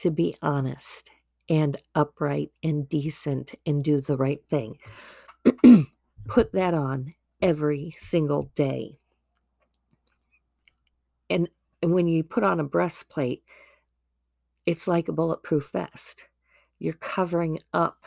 to 0.00 0.10
be 0.10 0.34
honest 0.42 1.10
and 1.48 1.76
upright 1.94 2.50
and 2.62 2.88
decent 2.88 3.54
and 3.66 3.82
do 3.82 4.00
the 4.00 4.16
right 4.16 4.42
thing. 4.48 4.78
Put 6.28 6.52
that 6.52 6.74
on 6.74 7.12
every 7.42 7.94
single 7.98 8.50
day. 8.54 8.98
And, 11.28 11.48
and 11.82 11.92
when 11.92 12.06
you 12.06 12.22
put 12.22 12.44
on 12.44 12.60
a 12.60 12.64
breastplate, 12.64 13.42
it's 14.66 14.86
like 14.86 15.08
a 15.08 15.12
bulletproof 15.12 15.70
vest. 15.72 16.26
You're 16.78 16.94
covering 16.94 17.58
up 17.72 18.04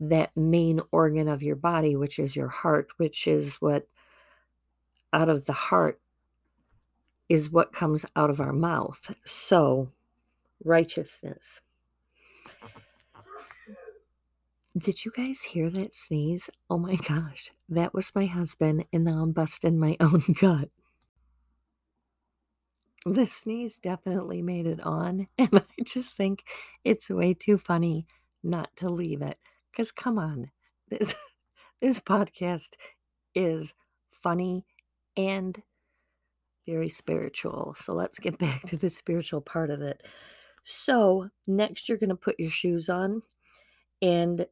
that 0.00 0.36
main 0.36 0.80
organ 0.90 1.28
of 1.28 1.42
your 1.42 1.56
body, 1.56 1.96
which 1.96 2.18
is 2.18 2.36
your 2.36 2.48
heart, 2.48 2.88
which 2.98 3.26
is 3.26 3.56
what 3.56 3.88
out 5.12 5.28
of 5.28 5.44
the 5.44 5.52
heart 5.52 6.00
is 7.28 7.50
what 7.50 7.72
comes 7.72 8.04
out 8.14 8.30
of 8.30 8.40
our 8.40 8.52
mouth. 8.52 9.14
So, 9.24 9.90
righteousness. 10.64 11.60
Did 14.76 15.04
you 15.06 15.10
guys 15.16 15.40
hear 15.42 15.70
that 15.70 15.94
sneeze? 15.94 16.50
Oh 16.68 16.78
my 16.78 16.96
gosh, 16.96 17.50
that 17.70 17.94
was 17.94 18.14
my 18.14 18.26
husband, 18.26 18.84
and 18.92 19.04
now 19.04 19.22
I'm 19.22 19.32
busting 19.32 19.78
my 19.78 19.96
own 20.00 20.22
gut. 20.38 20.68
The 23.06 23.26
sneeze 23.26 23.78
definitely 23.78 24.42
made 24.42 24.66
it 24.66 24.80
on, 24.80 25.28
and 25.38 25.48
I 25.54 25.82
just 25.84 26.14
think 26.14 26.42
it's 26.84 27.08
way 27.08 27.34
too 27.34 27.56
funny 27.56 28.06
not 28.42 28.68
to 28.76 28.90
leave 28.90 29.22
it. 29.22 29.38
Because 29.70 29.92
come 29.92 30.18
on, 30.18 30.50
this 30.88 31.14
this 31.80 32.00
podcast 32.00 32.70
is 33.34 33.72
funny 34.10 34.66
and 35.16 35.62
very 36.66 36.88
spiritual. 36.88 37.74
So 37.78 37.94
let's 37.94 38.18
get 38.18 38.38
back 38.38 38.62
to 38.68 38.76
the 38.76 38.90
spiritual 38.90 39.40
part 39.40 39.70
of 39.70 39.80
it. 39.80 40.02
So, 40.68 41.30
next, 41.46 41.88
you're 41.88 41.96
going 41.96 42.10
to 42.10 42.16
put 42.16 42.40
your 42.40 42.50
shoes 42.50 42.88
on, 42.88 43.22
and 44.02 44.46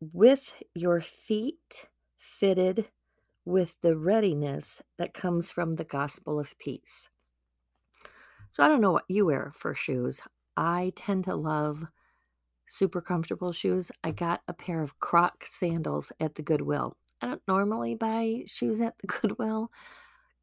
with 0.00 0.54
your 0.72 1.00
feet 1.00 1.88
fitted 2.16 2.86
with 3.44 3.74
the 3.82 3.96
readiness 3.96 4.80
that 4.98 5.14
comes 5.14 5.50
from 5.50 5.72
the 5.72 5.84
gospel 5.84 6.38
of 6.38 6.56
peace. 6.58 7.08
So, 8.52 8.62
I 8.62 8.68
don't 8.68 8.80
know 8.80 8.92
what 8.92 9.04
you 9.08 9.26
wear 9.26 9.50
for 9.52 9.74
shoes. 9.74 10.20
I 10.56 10.92
tend 10.94 11.24
to 11.24 11.34
love 11.34 11.84
super 12.68 13.00
comfortable 13.00 13.50
shoes. 13.50 13.90
I 14.04 14.12
got 14.12 14.42
a 14.46 14.52
pair 14.52 14.80
of 14.80 15.00
Croc 15.00 15.44
sandals 15.44 16.12
at 16.20 16.36
the 16.36 16.42
Goodwill. 16.42 16.96
I 17.20 17.26
don't 17.26 17.42
normally 17.48 17.96
buy 17.96 18.44
shoes 18.46 18.80
at 18.80 18.96
the 18.98 19.06
Goodwill 19.20 19.72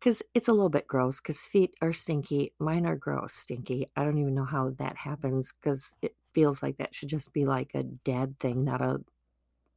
because 0.04 0.22
it's 0.34 0.50
a 0.50 0.52
little 0.52 0.70
bit 0.70 0.86
gross 0.86 1.22
because 1.22 1.48
feet 1.48 1.74
are 1.82 1.94
stinky. 1.94 2.52
Mine 2.60 2.86
are 2.86 2.98
gross, 2.98 3.34
stinky. 3.34 3.88
I 3.96 4.04
don't 4.04 4.18
even 4.18 4.36
know 4.36 4.44
how 4.44 4.72
that 4.72 4.98
happens 4.98 5.54
because 5.54 5.96
it 6.02 6.14
feels 6.34 6.62
like 6.62 6.76
that 6.78 6.94
should 6.94 7.08
just 7.08 7.32
be 7.32 7.46
like 7.46 7.72
a 7.74 7.84
dad 7.84 8.38
thing, 8.38 8.66
not 8.66 8.82
a 8.82 9.00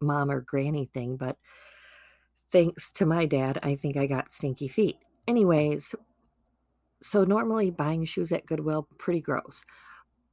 mom 0.01 0.33
or 0.33 0.41
granny 0.41 0.91
thing. 0.93 1.17
But 1.17 1.37
thanks 2.51 2.91
to 2.93 3.07
my 3.07 3.25
dad, 3.25 3.61
I 3.63 3.77
think 3.77 3.97
I 3.97 4.07
got 4.07 4.33
stinky 4.33 4.67
feet. 4.67 4.97
Anyways, 5.29 5.95
so 7.01 7.23
normally 7.23 7.71
buying 7.71 8.05
shoes 8.05 8.33
at 8.33 8.47
Goodwill, 8.47 8.89
pretty 8.99 9.21
gross. 9.21 9.65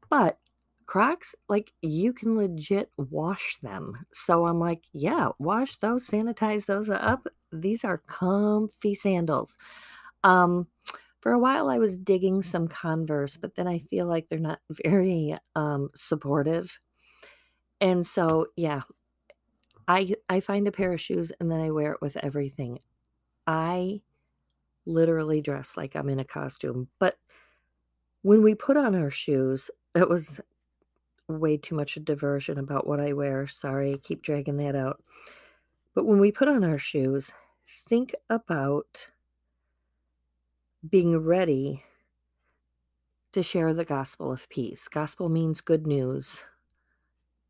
But 0.10 0.40
Crocs, 0.86 1.36
like 1.50 1.74
you 1.82 2.14
can 2.14 2.36
legit 2.36 2.90
wash 2.98 3.58
them. 3.62 4.06
So 4.14 4.48
I'm 4.48 4.60
like, 4.60 4.84
yeah, 4.94 5.30
wash 5.40 5.78
those, 5.78 6.08
sanitize 6.08 6.66
those 6.66 6.90
up. 6.90 7.28
These 7.52 7.84
are 7.84 7.98
comfy 7.98 8.94
sandals. 8.96 9.58
Um, 10.24 10.68
for 11.22 11.32
a 11.32 11.40
while 11.40 11.70
I 11.70 11.80
was 11.80 11.98
digging 11.98 12.42
some 12.42 12.68
Converse, 12.68 13.38
but 13.38 13.56
then 13.56 13.68
I 13.68 13.80
feel 13.80 14.08
like 14.08 14.28
they're 14.30 14.40
not 14.40 14.60
very 14.86 15.38
um 15.56 15.90
supportive. 15.96 16.80
And 17.80 18.06
so, 18.06 18.48
yeah, 18.56 18.82
I 19.88 20.14
I 20.30 20.40
find 20.40 20.68
a 20.68 20.72
pair 20.72 20.94
of 20.94 21.02
shoes 21.02 21.32
and 21.40 21.52
then 21.52 21.60
I 21.62 21.72
wear 21.72 21.94
it 21.94 22.02
with 22.02 22.18
everything. 22.18 22.80
I 23.48 24.02
literally 24.86 25.42
dress 25.42 25.78
like 25.78 25.96
I'm 25.96 26.10
in 26.10 26.20
a 26.20 26.26
costume. 26.26 26.90
But 27.00 27.18
when 28.22 28.44
we 28.44 28.56
put 28.56 28.78
on 28.78 28.96
our 28.96 29.10
shoes, 29.10 29.70
it 29.96 30.10
was 30.10 30.40
way 31.28 31.58
too 31.58 31.76
much 31.76 31.96
a 31.98 32.00
diversion 32.00 32.58
about 32.58 32.88
what 32.88 33.00
I 33.00 33.14
wear. 33.14 33.48
Sorry, 33.48 33.94
I 33.94 33.98
keep 33.98 34.22
dragging 34.22 34.58
that 34.58 34.76
out. 34.76 35.02
But 35.94 36.06
when 36.06 36.20
we 36.20 36.32
put 36.32 36.48
on 36.48 36.64
our 36.64 36.78
shoes, 36.78 37.32
think 37.88 38.14
about 38.30 39.08
being 40.90 41.18
ready 41.18 41.84
to 43.32 43.44
share 43.44 43.74
the 43.74 43.86
gospel 43.86 44.32
of 44.32 44.50
peace. 44.50 44.88
Gospel 44.88 45.30
means 45.30 45.62
good 45.62 45.88
news. 45.88 46.46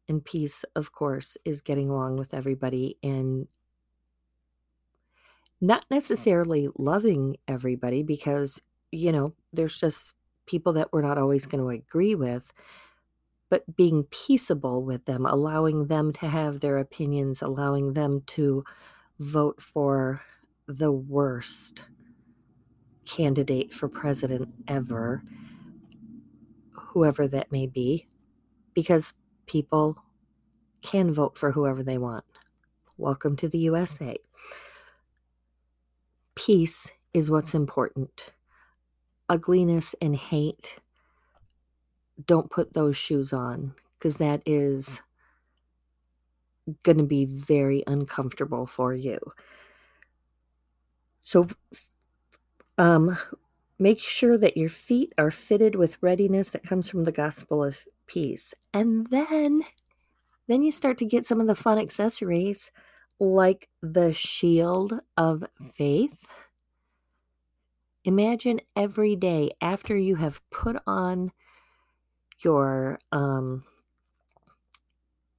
And 0.08 0.24
peace, 0.24 0.66
of 0.76 0.92
course, 0.92 1.38
is 1.46 1.62
getting 1.62 1.90
along 1.90 2.18
with 2.18 2.34
everybody 2.34 2.98
and 3.02 3.48
not 5.62 5.86
necessarily 5.90 6.68
loving 6.78 7.38
everybody 7.48 8.04
because, 8.04 8.62
you 8.92 9.14
know, 9.14 9.34
there's 9.54 9.80
just 9.80 10.14
people 10.46 10.74
that 10.74 10.92
we're 10.92 11.02
not 11.02 11.18
always 11.18 11.46
going 11.46 11.64
to 11.64 11.70
agree 11.70 12.16
with 12.16 12.54
but 13.54 13.76
being 13.76 14.04
peaceable 14.06 14.84
with 14.84 15.06
them, 15.06 15.28
allowing 15.28 15.86
them 15.86 16.12
to 16.12 16.28
have 16.28 16.60
their 16.60 16.80
opinions, 16.80 17.40
allowing 17.44 17.94
them 17.94 18.24
to 18.26 18.64
vote 19.20 19.62
for 19.62 20.20
the 20.66 20.92
worst 20.92 21.84
candidate 23.06 23.72
for 23.72 23.88
president 23.88 24.50
ever, 24.68 25.22
whoever 26.72 27.28
that 27.28 27.52
may 27.52 27.68
be, 27.68 28.08
because 28.74 29.14
people 29.46 30.04
can 30.82 31.14
vote 31.14 31.38
for 31.38 31.52
whoever 31.52 31.84
they 31.84 32.00
want. 32.00 32.26
Welcome 32.98 33.36
to 33.36 33.48
the 33.48 33.60
USA. 33.60 34.18
Peace 36.34 36.90
is 37.14 37.30
what's 37.30 37.54
important. 37.54 38.32
Ugliness 39.30 39.94
and 40.02 40.16
hate 40.16 40.80
don't 42.26 42.50
put 42.50 42.74
those 42.74 42.98
shoes 42.98 43.34
on 43.34 43.74
because 43.98 44.18
that 44.18 44.42
is 44.46 45.02
going 46.84 46.98
to 46.98 47.04
be 47.04 47.26
very 47.26 47.84
uncomfortable 47.88 48.66
for 48.66 48.94
you. 48.94 49.20
So, 51.22 51.48
um, 52.78 53.18
make 53.80 54.00
sure 54.00 54.38
that 54.38 54.58
your 54.58 54.70
feet 54.70 55.14
are 55.18 55.32
fitted 55.32 55.76
with 55.76 56.02
readiness 56.02 56.52
that 56.52 56.64
comes 56.64 56.90
from 56.90 57.04
the 57.04 57.12
gospel 57.12 57.64
of 57.64 57.84
peace. 58.08 58.54
And 58.74 59.08
then, 59.08 59.64
then 60.48 60.64
you 60.64 60.72
start 60.72 60.98
to 61.00 61.06
get 61.06 61.26
some 61.26 61.40
of 61.40 61.48
the 61.48 61.56
fun 61.56 61.80
accessories 61.80 62.72
like 63.20 63.70
the 63.82 64.14
shield 64.14 65.00
of 65.18 65.44
faith. 65.74 66.26
Imagine 68.06 68.60
every 68.76 69.16
day 69.16 69.52
after 69.62 69.96
you 69.96 70.16
have 70.16 70.42
put 70.50 70.76
on 70.86 71.32
your 72.40 73.00
um 73.12 73.64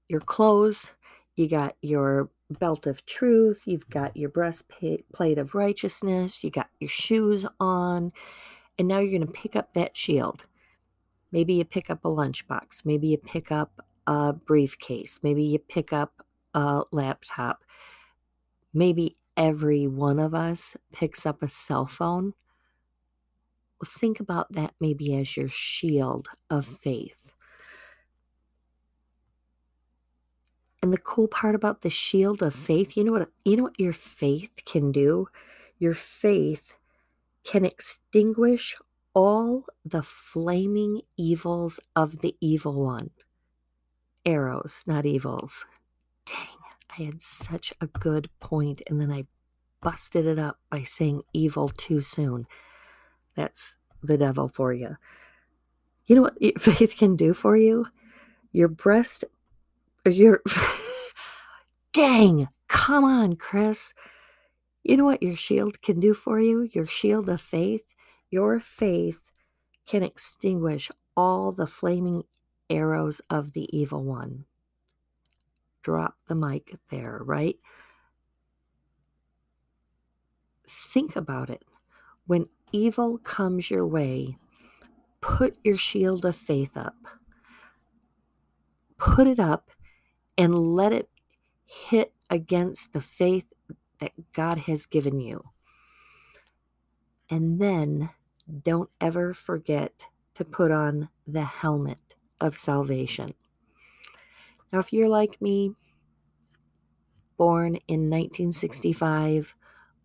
your 0.09 0.21
clothes, 0.21 0.93
you 1.37 1.49
got 1.49 1.77
your 1.83 2.31
belt 2.61 2.87
of 2.87 3.05
truth, 3.07 3.63
you've 3.67 3.89
got 3.89 4.17
your 4.17 4.29
breastplate 4.29 5.39
of 5.39 5.55
righteousness, 5.55 6.45
you 6.45 6.51
got 6.51 6.69
your 6.79 6.91
shoes 6.91 7.47
on, 7.59 8.13
and 8.79 8.87
now 8.87 8.99
you're 8.99 9.19
going 9.19 9.27
to 9.27 9.41
pick 9.41 9.57
up 9.57 9.73
that 9.75 9.97
shield. 9.97 10.45
Maybe 11.33 11.55
you 11.55 11.65
pick 11.65 11.91
up 11.91 12.05
a 12.05 12.09
lunchbox, 12.09 12.85
maybe 12.85 13.09
you 13.09 13.19
pick 13.19 13.51
up 13.51 13.85
a 14.07 14.35
briefcase, 14.35 15.21
maybe 15.23 15.43
you 15.43 15.59
pick 15.59 15.93
up 15.93 16.23
a 16.55 16.83
laptop. 16.93 17.65
Maybe 18.73 19.17
every 19.37 19.87
one 19.87 20.19
of 20.19 20.35
us 20.35 20.77
picks 20.93 21.27
up 21.27 21.43
a 21.43 21.49
cell 21.49 21.87
phone. 21.87 22.35
Think 23.85 24.21
about 24.21 24.53
that 24.53 24.75
maybe 24.81 25.15
as 25.15 25.37
your 25.37 25.49
shield 25.49 26.29
of 26.51 26.67
mm. 26.67 26.79
faith 26.79 27.25
And 30.85 30.93
the 30.93 30.99
cool 30.99 31.29
part 31.29 31.55
about 31.55 31.81
the 31.81 31.89
shield 31.89 32.43
of 32.43 32.53
mm-hmm. 32.53 32.65
faith, 32.65 32.95
you 32.95 33.05
know 33.05 33.13
what 33.13 33.31
you 33.43 33.57
know 33.57 33.63
what 33.63 33.81
your 33.81 33.95
faith 33.95 34.51
can 34.67 34.93
do? 34.93 35.29
Your 35.79 35.95
faith 35.95 36.75
can 37.43 37.65
extinguish 37.65 38.77
all 39.15 39.65
the 39.83 40.03
flaming 40.03 41.01
evils 41.17 41.81
of 41.97 42.19
the 42.19 42.37
evil 42.39 42.85
one. 42.85 43.09
Arrows, 44.27 44.85
not 44.87 45.07
evils. 45.07 45.65
Dang, 46.27 46.59
I 46.99 47.05
had 47.05 47.23
such 47.23 47.73
a 47.81 47.87
good 47.87 48.29
point 48.39 48.83
and 48.87 49.01
then 49.01 49.11
I 49.11 49.25
busted 49.81 50.27
it 50.27 50.39
up 50.39 50.59
by 50.69 50.83
saying 50.83 51.23
evil 51.33 51.71
too 51.71 52.03
soon. 52.03 52.45
That's 53.35 53.77
the 54.03 54.19
devil 54.19 54.49
for 54.49 54.73
you. 54.73 54.97
You 56.07 56.17
know 56.17 56.23
what 56.23 56.39
faith 56.61 56.97
can 56.97 57.17
do 57.17 57.35
for 57.35 57.57
you? 57.57 57.87
Your 58.53 58.69
breast 58.69 59.25
your 60.07 60.43
dang, 61.93 62.49
come 62.69 63.05
on, 63.05 63.37
Chris. 63.37 63.95
You 64.83 64.99
know 64.99 65.05
what 65.05 65.23
your 65.23 65.37
shield 65.37 65.81
can 65.81 65.99
do 66.01 66.13
for 66.13 66.39
you? 66.39 66.69
Your 66.73 66.87
shield 66.87 67.29
of 67.29 67.41
faith? 67.41 67.83
Your 68.31 68.61
faith 68.61 69.23
can 69.87 70.03
extinguish 70.03 70.91
all 71.17 71.53
the 71.53 71.67
flaming 71.67 72.25
arrows 72.69 73.21
of 73.31 73.53
the 73.53 73.75
evil 73.77 74.05
one. 74.05 74.45
Drop 75.83 76.17
the 76.29 76.35
mic 76.35 76.77
there, 76.91 77.21
right? 77.25 77.57
Think 80.69 81.17
about 81.17 81.51
it. 81.51 81.63
When 82.27 82.47
evil 82.75 83.19
comes 83.19 83.71
your 83.71 83.87
way, 83.87 84.37
put 85.21 85.57
your 85.63 85.77
shield 85.77 86.25
of 86.25 86.35
faith 86.35 86.77
up. 86.77 86.97
Put 88.99 89.29
it 89.29 89.39
up 89.39 89.71
and 90.37 90.53
let 90.55 90.93
it 90.93 91.09
hit 91.65 92.13
against 92.31 92.93
the 92.93 93.01
faith 93.01 93.45
that 94.01 94.11
God 94.33 94.59
has 94.59 94.87
given 94.87 95.21
you. 95.21 95.41
And 97.31 97.61
then 97.61 98.11
don't 98.63 98.91
ever 99.01 99.33
forget 99.33 100.09
to 100.35 100.45
put 100.45 100.73
on 100.73 101.09
the 101.29 101.45
helmet 101.45 102.17
of 102.41 102.57
salvation. 102.57 103.35
Now, 104.73 104.81
if 104.81 104.93
you're 104.93 105.09
like 105.09 105.41
me, 105.41 105.75
born 107.37 107.77
in 107.87 108.11
1965, 108.11 109.55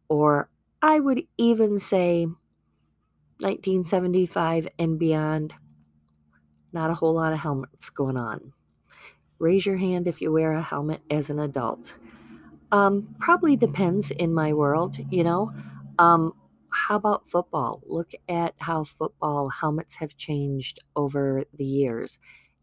or 0.08 0.50
I 0.84 1.00
would 1.00 1.24
even 1.38 1.80
say 1.80 2.28
1975 3.40 4.68
and 4.78 5.00
beyond, 5.00 5.54
not 6.74 6.90
a 6.90 6.94
whole 6.94 7.14
lot 7.14 7.32
of 7.32 7.40
helmets 7.40 7.90
going 7.90 8.18
on. 8.18 8.52
Raise 9.40 9.66
your 9.66 9.78
hand 9.78 10.08
if 10.08 10.22
you 10.22 10.32
wear 10.32 10.54
a 10.54 10.62
helmet 10.62 11.02
as 11.10 11.30
an 11.30 11.40
adult. 11.40 11.98
Um, 12.74 13.16
probably 13.20 13.56
depends 13.56 14.12
in 14.12 14.34
my 14.34 14.52
world, 14.54 14.98
you 15.10 15.24
know. 15.24 15.54
Um, 15.98 16.34
how 16.72 16.98
about 16.98 17.28
football? 17.28 17.82
Look 17.86 18.12
at 18.28 18.56
how 18.60 18.84
football 18.84 19.50
helmets 19.50 19.96
have 19.96 20.18
changed 20.18 20.80
over 20.96 21.44
the 21.54 21.66
years, 21.66 22.20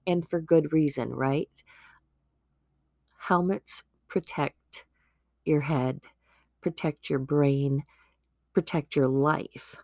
and 0.07 0.29
for 0.29 0.41
good 0.41 0.73
reason, 0.73 1.15
right? 1.15 1.51
Helmets 3.19 3.83
protect 4.09 4.85
your 5.45 5.63
head, 5.63 6.01
protect 6.61 7.09
your 7.09 7.19
brain, 7.19 7.83
protect 8.53 8.95
your 8.95 9.09
life. 9.09 9.77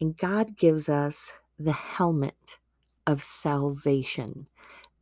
And 0.00 0.16
God 0.16 0.56
gives 0.56 0.88
us 0.88 1.32
the 1.58 1.72
helmet 1.72 2.58
of 3.06 3.22
salvation. 3.22 4.46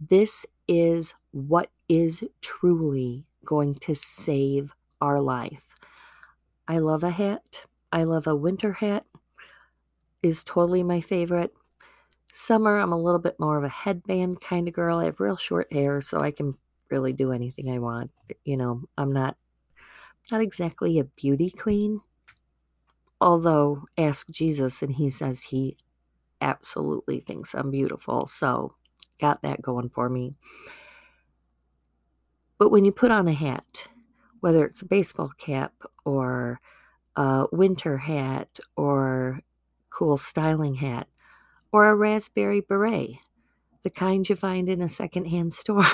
This 0.01 0.47
is 0.69 1.15
what 1.33 1.71
is 1.89 2.25
truly 2.41 3.27
going 3.45 3.75
to 3.77 3.95
save 3.95 4.73
our 5.01 5.21
life. 5.21 5.75
I 6.69 6.79
love 6.79 7.03
a 7.03 7.11
hat. 7.11 7.67
I 7.93 8.05
love 8.05 8.27
a 8.27 8.37
winter 8.37 8.73
hat 8.73 9.05
is 10.25 10.43
totally 10.43 10.83
my 10.83 11.01
favorite. 11.03 11.53
Summer, 12.33 12.79
I'm 12.79 12.93
a 12.93 13.01
little 13.01 13.21
bit 13.21 13.39
more 13.39 13.59
of 13.59 13.65
a 13.65 13.69
headband 13.69 14.41
kind 14.41 14.67
of 14.67 14.75
girl. 14.75 14.99
I 14.99 15.05
have 15.05 15.21
real 15.21 15.37
short 15.37 15.71
hair, 15.71 16.01
so 16.01 16.19
I 16.19 16.31
can 16.31 16.55
really 16.91 17.13
do 17.13 17.31
anything 17.31 17.71
I 17.71 17.79
want. 17.79 18.11
You 18.45 18.57
know, 18.57 18.83
I'm 18.97 19.13
not 19.13 19.37
not 20.33 20.41
exactly 20.41 20.99
a 20.99 21.05
beauty 21.05 21.51
queen. 21.51 22.01
Although 23.21 23.85
ask 23.97 24.29
Jesus 24.29 24.83
and 24.83 24.93
he 24.93 25.09
says 25.11 25.45
he 25.45 25.77
absolutely 26.41 27.21
thinks 27.21 27.55
I'm 27.55 27.71
beautiful. 27.71 28.27
So, 28.27 28.75
got 29.21 29.43
that 29.43 29.63
going 29.63 29.89
for 29.89 30.09
me. 30.09 30.35
But 32.59 32.71
when 32.71 32.85
you 32.85 32.93
put 32.93 33.11
on 33.11 33.29
a 33.29 33.33
hat, 33.33 33.89
whether 34.41 34.65
it's 34.65 34.83
a 34.83 34.87
baseball 34.87 35.31
cap 35.39 35.73
or 36.05 36.61
a 37.17 37.47
winter 37.51 37.97
hat 37.97 38.59
or 38.77 39.41
cool 39.91 40.17
styling 40.17 40.75
hat 40.75 41.09
or 41.73 41.89
a 41.89 41.95
raspberry 41.95 42.61
beret, 42.61 43.17
the 43.83 43.91
kind 43.91 44.29
you 44.29 44.37
find 44.37 44.69
in 44.69 44.83
a 44.83 44.89
secondhand 44.89 45.53
store. 45.53 45.85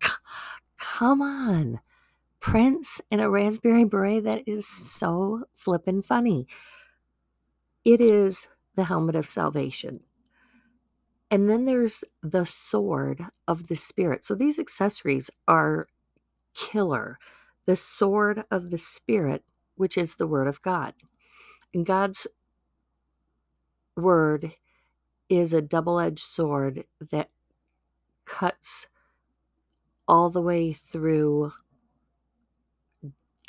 Come 0.78 1.22
on. 1.22 1.80
Prince 2.48 3.02
in 3.10 3.20
a 3.20 3.28
raspberry 3.28 3.84
beret, 3.84 4.24
that 4.24 4.48
is 4.48 4.66
so 4.66 5.44
flippin' 5.52 6.00
funny. 6.00 6.46
It 7.84 8.00
is 8.00 8.48
the 8.74 8.84
helmet 8.84 9.16
of 9.16 9.28
salvation. 9.28 10.00
And 11.30 11.50
then 11.50 11.66
there's 11.66 12.04
the 12.22 12.46
sword 12.46 13.26
of 13.46 13.68
the 13.68 13.76
Spirit. 13.76 14.24
So 14.24 14.34
these 14.34 14.58
accessories 14.58 15.30
are 15.46 15.88
killer. 16.54 17.18
The 17.66 17.76
sword 17.76 18.44
of 18.50 18.70
the 18.70 18.78
Spirit, 18.78 19.44
which 19.76 19.98
is 19.98 20.16
the 20.16 20.26
Word 20.26 20.48
of 20.48 20.62
God. 20.62 20.94
And 21.74 21.84
God's 21.84 22.26
Word 23.94 24.52
is 25.28 25.52
a 25.52 25.60
double 25.60 26.00
edged 26.00 26.24
sword 26.24 26.84
that 27.10 27.28
cuts 28.24 28.86
all 30.08 30.30
the 30.30 30.42
way 30.42 30.72
through 30.72 31.52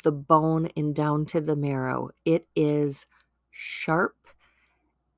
the 0.02 0.12
bone 0.12 0.68
and 0.76 0.94
down 0.94 1.26
to 1.26 1.40
the 1.40 1.56
marrow. 1.56 2.10
It 2.24 2.46
is 2.54 3.06
sharp 3.50 4.16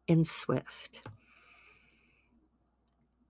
and 0.09 0.27
swift. 0.27 1.07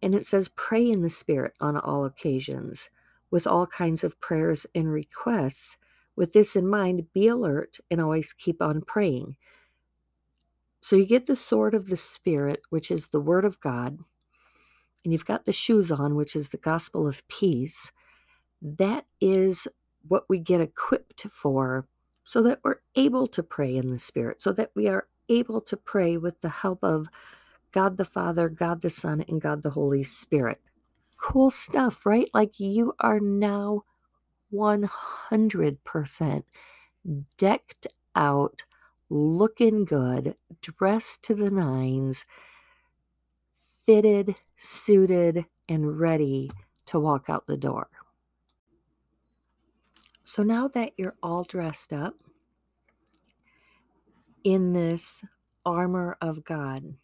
And 0.03 0.15
it 0.15 0.27
says, 0.27 0.51
pray 0.57 0.91
in 0.91 1.03
the 1.03 1.11
Spirit 1.11 1.55
on 1.61 1.77
all 1.77 2.05
occasions 2.05 2.91
with 3.31 3.47
all 3.47 3.67
kinds 3.67 4.05
of 4.05 4.21
prayers 4.21 4.67
and 4.75 4.93
requests. 4.93 5.77
With 6.17 6.33
this 6.33 6.57
in 6.57 6.69
mind, 6.69 7.13
be 7.15 7.29
alert 7.29 7.79
and 7.91 8.01
always 8.01 8.33
keep 8.33 8.61
on 8.61 8.83
praying. 8.83 9.37
So 10.81 10.97
you 10.97 11.07
get 11.07 11.27
the 11.27 11.37
sword 11.37 11.75
of 11.75 11.89
the 11.89 11.97
Spirit, 11.97 12.63
which 12.71 12.91
is 12.91 13.07
the 13.07 13.21
Word 13.21 13.45
of 13.45 13.61
God, 13.61 13.99
and 15.05 15.13
you've 15.13 15.25
got 15.25 15.45
the 15.45 15.53
shoes 15.53 15.91
on, 15.91 16.17
which 16.17 16.37
is 16.37 16.49
the 16.49 16.57
gospel 16.57 17.07
of 17.09 17.27
peace. 17.29 17.93
That 18.61 19.07
is 19.21 19.67
what 20.09 20.25
we 20.29 20.39
get 20.39 20.61
equipped 20.61 21.27
for 21.31 21.87
so 22.25 22.43
that 22.43 22.61
we're 22.63 22.81
able 22.95 23.27
to 23.29 23.43
pray 23.43 23.77
in 23.77 23.91
the 23.91 23.99
Spirit, 23.99 24.41
so 24.41 24.53
that 24.53 24.71
we 24.75 24.89
are 24.89 25.09
able 25.29 25.61
to 25.61 25.77
pray 25.77 26.17
with 26.17 26.41
the 26.41 26.49
help 26.49 26.83
of 26.83 27.09
God 27.73 27.97
the 27.97 28.05
Father, 28.05 28.49
God 28.49 28.83
the 28.83 28.91
Son, 28.91 29.25
and 29.29 29.41
God 29.41 29.63
the 29.63 29.71
Holy 29.71 30.05
Spirit. 30.05 30.61
Cool 31.17 31.51
stuff, 31.51 32.05
right? 32.07 32.29
Like 32.35 32.61
you 32.61 32.93
are 33.01 33.21
now 33.21 33.85
100% 34.53 36.43
decked 37.37 37.87
out, 38.15 38.65
looking 39.09 39.85
good, 39.85 40.37
dressed 40.61 41.23
to 41.23 41.35
the 41.35 41.51
nines, 41.51 42.25
fitted, 43.87 44.37
suited, 44.57 45.47
and 45.69 45.99
ready 45.99 46.51
to 46.87 47.01
walk 47.01 47.27
out 47.29 47.47
the 47.47 47.57
door. 47.57 47.89
So 50.35 50.43
now 50.43 50.67
that 50.69 50.93
you're 50.97 51.15
all 51.23 51.45
dressed 51.45 51.93
up 51.93 52.15
in 54.45 54.73
this 54.73 55.23
armor 55.67 56.17
of 56.23 56.43
God, 56.43 56.95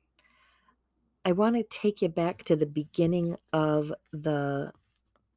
I 1.27 1.33
want 1.33 1.57
to 1.57 1.63
take 1.63 2.01
you 2.01 2.09
back 2.09 2.45
to 2.45 2.57
the 2.57 2.65
beginning 2.65 3.37
of 3.53 3.93
the 4.15 4.73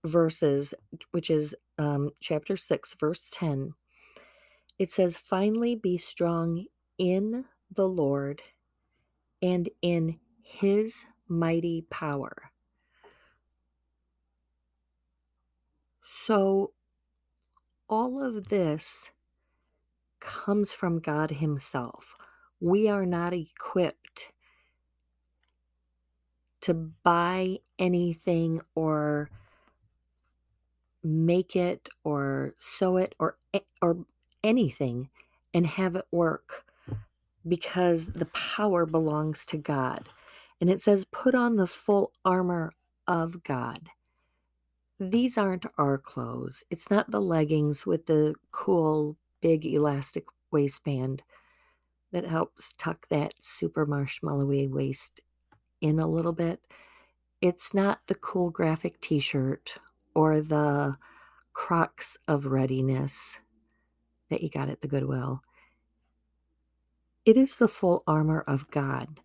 verses, 0.06 0.74
which 1.12 1.30
is 1.30 1.54
um, 1.78 2.12
chapter 2.22 2.56
6, 2.56 2.96
verse 2.98 3.30
10. 3.34 3.74
It 4.80 4.90
says, 4.90 5.18
Finally, 5.18 5.76
be 5.76 5.98
strong 5.98 6.68
in 6.98 7.44
the 7.76 7.90
Lord 7.90 8.42
and 9.42 9.68
in 9.82 10.18
his 10.42 11.04
mighty 11.28 11.82
power. 11.90 12.52
So, 16.06 16.72
all 17.92 18.24
of 18.24 18.50
this 18.50 19.12
comes 20.22 20.74
from 20.74 21.00
God 21.00 21.32
Himself. 21.32 22.16
We 22.62 22.90
are 22.90 23.06
not 23.06 23.34
equipped 23.34 24.34
to 26.62 26.74
buy 26.74 27.60
anything 27.80 28.62
or 28.76 29.32
make 31.04 31.56
it 31.56 31.90
or 32.04 32.56
sew 32.60 32.98
it 32.98 33.16
or 33.20 33.38
or 33.82 34.00
anything 34.44 35.10
and 35.54 35.68
have 35.68 35.96
it 35.96 36.06
work 36.12 36.66
because 37.48 38.08
the 38.08 38.26
power 38.28 38.86
belongs 38.86 39.46
to 39.48 39.58
God. 39.58 40.10
And 40.62 40.70
it 40.70 40.82
says 40.82 41.06
put 41.06 41.36
on 41.36 41.58
the 41.58 41.68
full 41.68 42.14
armor 42.26 42.72
of 43.08 43.44
God 43.44 43.90
these 45.02 45.36
aren't 45.36 45.66
our 45.80 45.98
clothes. 45.98 46.64
It's 46.70 46.92
not 46.92 47.10
the 47.10 47.20
leggings 47.20 47.88
with 47.88 48.06
the 48.06 48.36
cool 48.52 49.18
big 49.42 49.66
elastic 49.66 50.26
waistband 50.52 51.24
that 52.12 52.24
helps 52.24 52.72
tuck 52.78 53.08
that 53.10 53.34
super 53.40 53.88
marshmallowy 53.88 54.70
waist 54.70 55.22
in 55.82 56.00
a 56.00 56.08
little 56.08 56.34
bit. 56.34 56.60
It's 57.42 57.74
not 57.74 58.02
the 58.06 58.16
cool 58.16 58.52
graphic 58.52 59.02
t 59.02 59.20
shirt 59.20 59.76
or 60.14 60.40
the 60.42 60.96
Crocs 61.54 62.16
of 62.28 62.46
readiness 62.46 63.40
that 64.30 64.44
you 64.44 64.50
got 64.50 64.70
at 64.70 64.82
the 64.82 64.88
Goodwill. 64.88 65.42
It 67.26 67.38
is 67.38 67.56
the 67.56 67.68
full 67.68 68.04
armor 68.06 68.42
of 68.42 68.70
God 68.70 69.20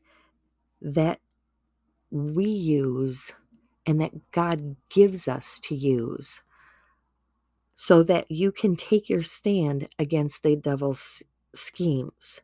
that 0.80 1.20
we 2.10 2.46
use 2.46 3.32
and 3.86 4.00
that 4.00 4.30
God 4.32 4.76
gives 4.90 5.28
us 5.28 5.60
to 5.60 5.74
use 5.74 6.40
so 7.76 8.02
that 8.02 8.30
you 8.30 8.50
can 8.50 8.74
take 8.74 9.08
your 9.08 9.22
stand 9.22 9.88
against 9.98 10.42
the 10.42 10.56
devil's 10.56 11.22
schemes. 11.54 12.40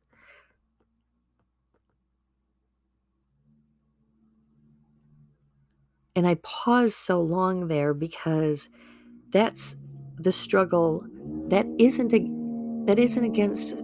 And 6.15 6.27
I 6.27 6.35
pause 6.43 6.95
so 6.95 7.21
long 7.21 7.69
there 7.69 7.95
because 7.95 8.69
that's 9.31 9.75
the 10.19 10.33
struggle 10.33 11.07
that 11.49 11.67
isn't 11.79 12.13
a, 12.13 12.21
that 12.87 12.99
isn't 12.99 13.25
against 13.25 13.77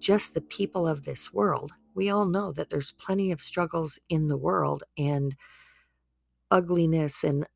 just 0.00 0.34
the 0.34 0.40
people 0.40 0.88
of 0.88 1.04
this 1.04 1.32
world. 1.32 1.72
We 1.94 2.10
all 2.10 2.26
know 2.26 2.52
that 2.52 2.68
there's 2.68 2.92
plenty 2.92 3.30
of 3.30 3.40
struggles 3.40 3.98
in 4.08 4.26
the 4.26 4.36
world 4.36 4.82
and 4.98 5.34
ugliness 6.54 7.24
and 7.24 7.46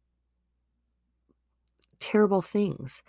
terrible 2.00 2.42
things. 2.42 3.02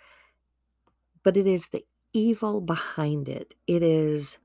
But 1.24 1.36
it 1.36 1.46
is 1.46 1.68
the 1.68 1.84
evil 2.14 2.60
behind 2.62 3.28
it. 3.28 3.54
It 3.68 3.82
is 3.82 4.38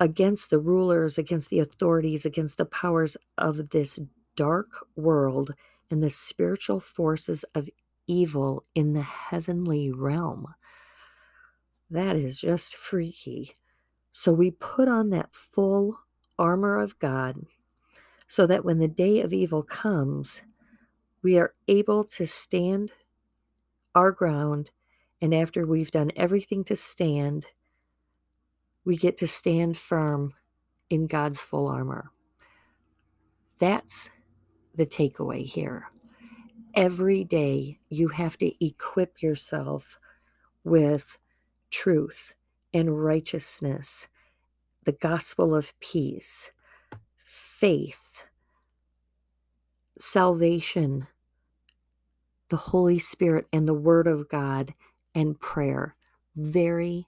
against 0.00 0.50
the 0.50 0.60
rulers, 0.60 1.18
against 1.18 1.50
the 1.50 1.60
authorities, 1.60 2.26
against 2.26 2.58
the 2.58 2.66
powers 2.66 3.16
of 3.38 3.70
this 3.70 4.00
dark 4.36 4.70
world 4.96 5.54
and 5.90 6.02
the 6.02 6.10
spiritual 6.10 6.80
forces 6.80 7.44
of 7.54 7.70
evil 8.08 8.64
in 8.74 8.94
the 8.94 9.02
heavenly 9.02 9.92
realm. 9.92 10.46
that 11.90 12.16
is 12.16 12.40
just 12.40 12.76
freaky. 12.76 13.56
So 14.12 14.32
we 14.32 14.52
put 14.52 14.88
on 14.88 15.10
that 15.10 15.34
full 15.34 15.98
armor 16.38 16.78
of 16.80 16.98
God 16.98 17.36
so 18.34 18.48
that 18.48 18.64
when 18.64 18.80
the 18.80 18.88
day 18.88 19.20
of 19.20 19.32
evil 19.32 19.62
comes, 19.62 20.42
we 21.22 21.38
are 21.38 21.54
able 21.68 22.02
to 22.02 22.26
stand 22.26 22.90
our 23.94 24.10
ground. 24.10 24.72
And 25.22 25.32
after 25.32 25.64
we've 25.64 25.92
done 25.92 26.10
everything 26.16 26.64
to 26.64 26.74
stand, 26.74 27.46
we 28.84 28.96
get 28.96 29.18
to 29.18 29.28
stand 29.28 29.76
firm 29.76 30.34
in 30.90 31.06
God's 31.06 31.38
full 31.38 31.68
armor. 31.68 32.10
That's 33.60 34.10
the 34.74 34.84
takeaway 34.84 35.46
here. 35.46 35.88
Every 36.74 37.22
day, 37.22 37.78
you 37.88 38.08
have 38.08 38.36
to 38.38 38.66
equip 38.66 39.22
yourself 39.22 39.96
with 40.64 41.20
truth 41.70 42.34
and 42.72 43.00
righteousness, 43.00 44.08
the 44.82 44.90
gospel 44.90 45.54
of 45.54 45.72
peace, 45.78 46.50
faith, 47.24 48.03
salvation, 49.98 51.06
the 52.48 52.56
Holy 52.56 52.98
Spirit, 52.98 53.46
and 53.52 53.68
the 53.68 53.74
Word 53.74 54.06
of 54.06 54.28
God, 54.28 54.74
and 55.14 55.38
prayer. 55.38 55.96
Very, 56.36 57.06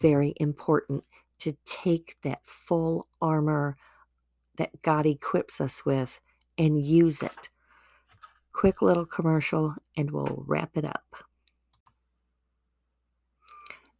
very 0.00 0.34
important 0.36 1.04
to 1.38 1.56
take 1.64 2.16
that 2.22 2.40
full 2.44 3.06
armor 3.20 3.76
that 4.56 4.82
God 4.82 5.06
equips 5.06 5.60
us 5.60 5.84
with 5.84 6.20
and 6.58 6.80
use 6.80 7.22
it. 7.22 7.48
Quick 8.52 8.82
little 8.82 9.06
commercial, 9.06 9.74
and 9.96 10.10
we'll 10.10 10.44
wrap 10.46 10.76
it 10.76 10.84
up. 10.84 11.24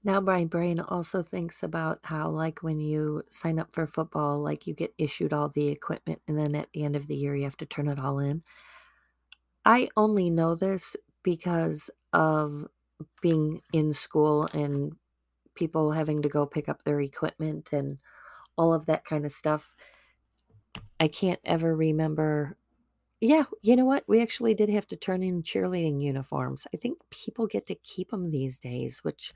Now, 0.04 0.20
my 0.20 0.44
brain 0.44 0.80
also 0.80 1.22
thinks 1.22 1.62
about 1.62 2.00
how, 2.02 2.28
like, 2.28 2.62
when 2.62 2.80
you 2.80 3.22
sign 3.30 3.60
up 3.60 3.72
for 3.72 3.86
football, 3.86 4.40
like, 4.40 4.66
you 4.66 4.74
get 4.74 4.92
issued 4.98 5.32
all 5.32 5.48
the 5.48 5.68
equipment, 5.68 6.20
and 6.26 6.36
then 6.36 6.56
at 6.56 6.68
the 6.72 6.84
end 6.84 6.96
of 6.96 7.06
the 7.06 7.14
year, 7.14 7.36
you 7.36 7.44
have 7.44 7.56
to 7.58 7.66
turn 7.66 7.88
it 7.88 8.00
all 8.00 8.18
in. 8.18 8.42
I 9.64 9.88
only 9.96 10.28
know 10.28 10.56
this 10.56 10.96
because 11.22 11.88
of 12.12 12.66
being 13.20 13.60
in 13.72 13.92
school 13.92 14.48
and 14.52 14.96
people 15.54 15.92
having 15.92 16.22
to 16.22 16.28
go 16.28 16.46
pick 16.46 16.68
up 16.68 16.82
their 16.82 17.00
equipment 17.00 17.72
and 17.72 17.98
all 18.56 18.72
of 18.72 18.86
that 18.86 19.04
kind 19.04 19.24
of 19.24 19.30
stuff. 19.30 19.74
I 20.98 21.06
can't 21.06 21.40
ever 21.44 21.76
remember. 21.76 22.56
Yeah, 23.20 23.44
you 23.60 23.76
know 23.76 23.84
what? 23.84 24.02
We 24.08 24.20
actually 24.20 24.54
did 24.54 24.68
have 24.68 24.86
to 24.88 24.96
turn 24.96 25.22
in 25.22 25.44
cheerleading 25.44 26.02
uniforms. 26.02 26.66
I 26.74 26.76
think 26.76 26.98
people 27.10 27.46
get 27.46 27.66
to 27.66 27.76
keep 27.76 28.10
them 28.10 28.30
these 28.30 28.58
days, 28.58 29.04
which 29.04 29.32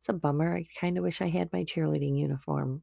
it's 0.00 0.08
a 0.08 0.14
bummer. 0.14 0.56
I 0.56 0.66
kind 0.80 0.96
of 0.96 1.04
wish 1.04 1.20
I 1.20 1.28
had 1.28 1.52
my 1.52 1.62
cheerleading 1.62 2.18
uniform. 2.18 2.82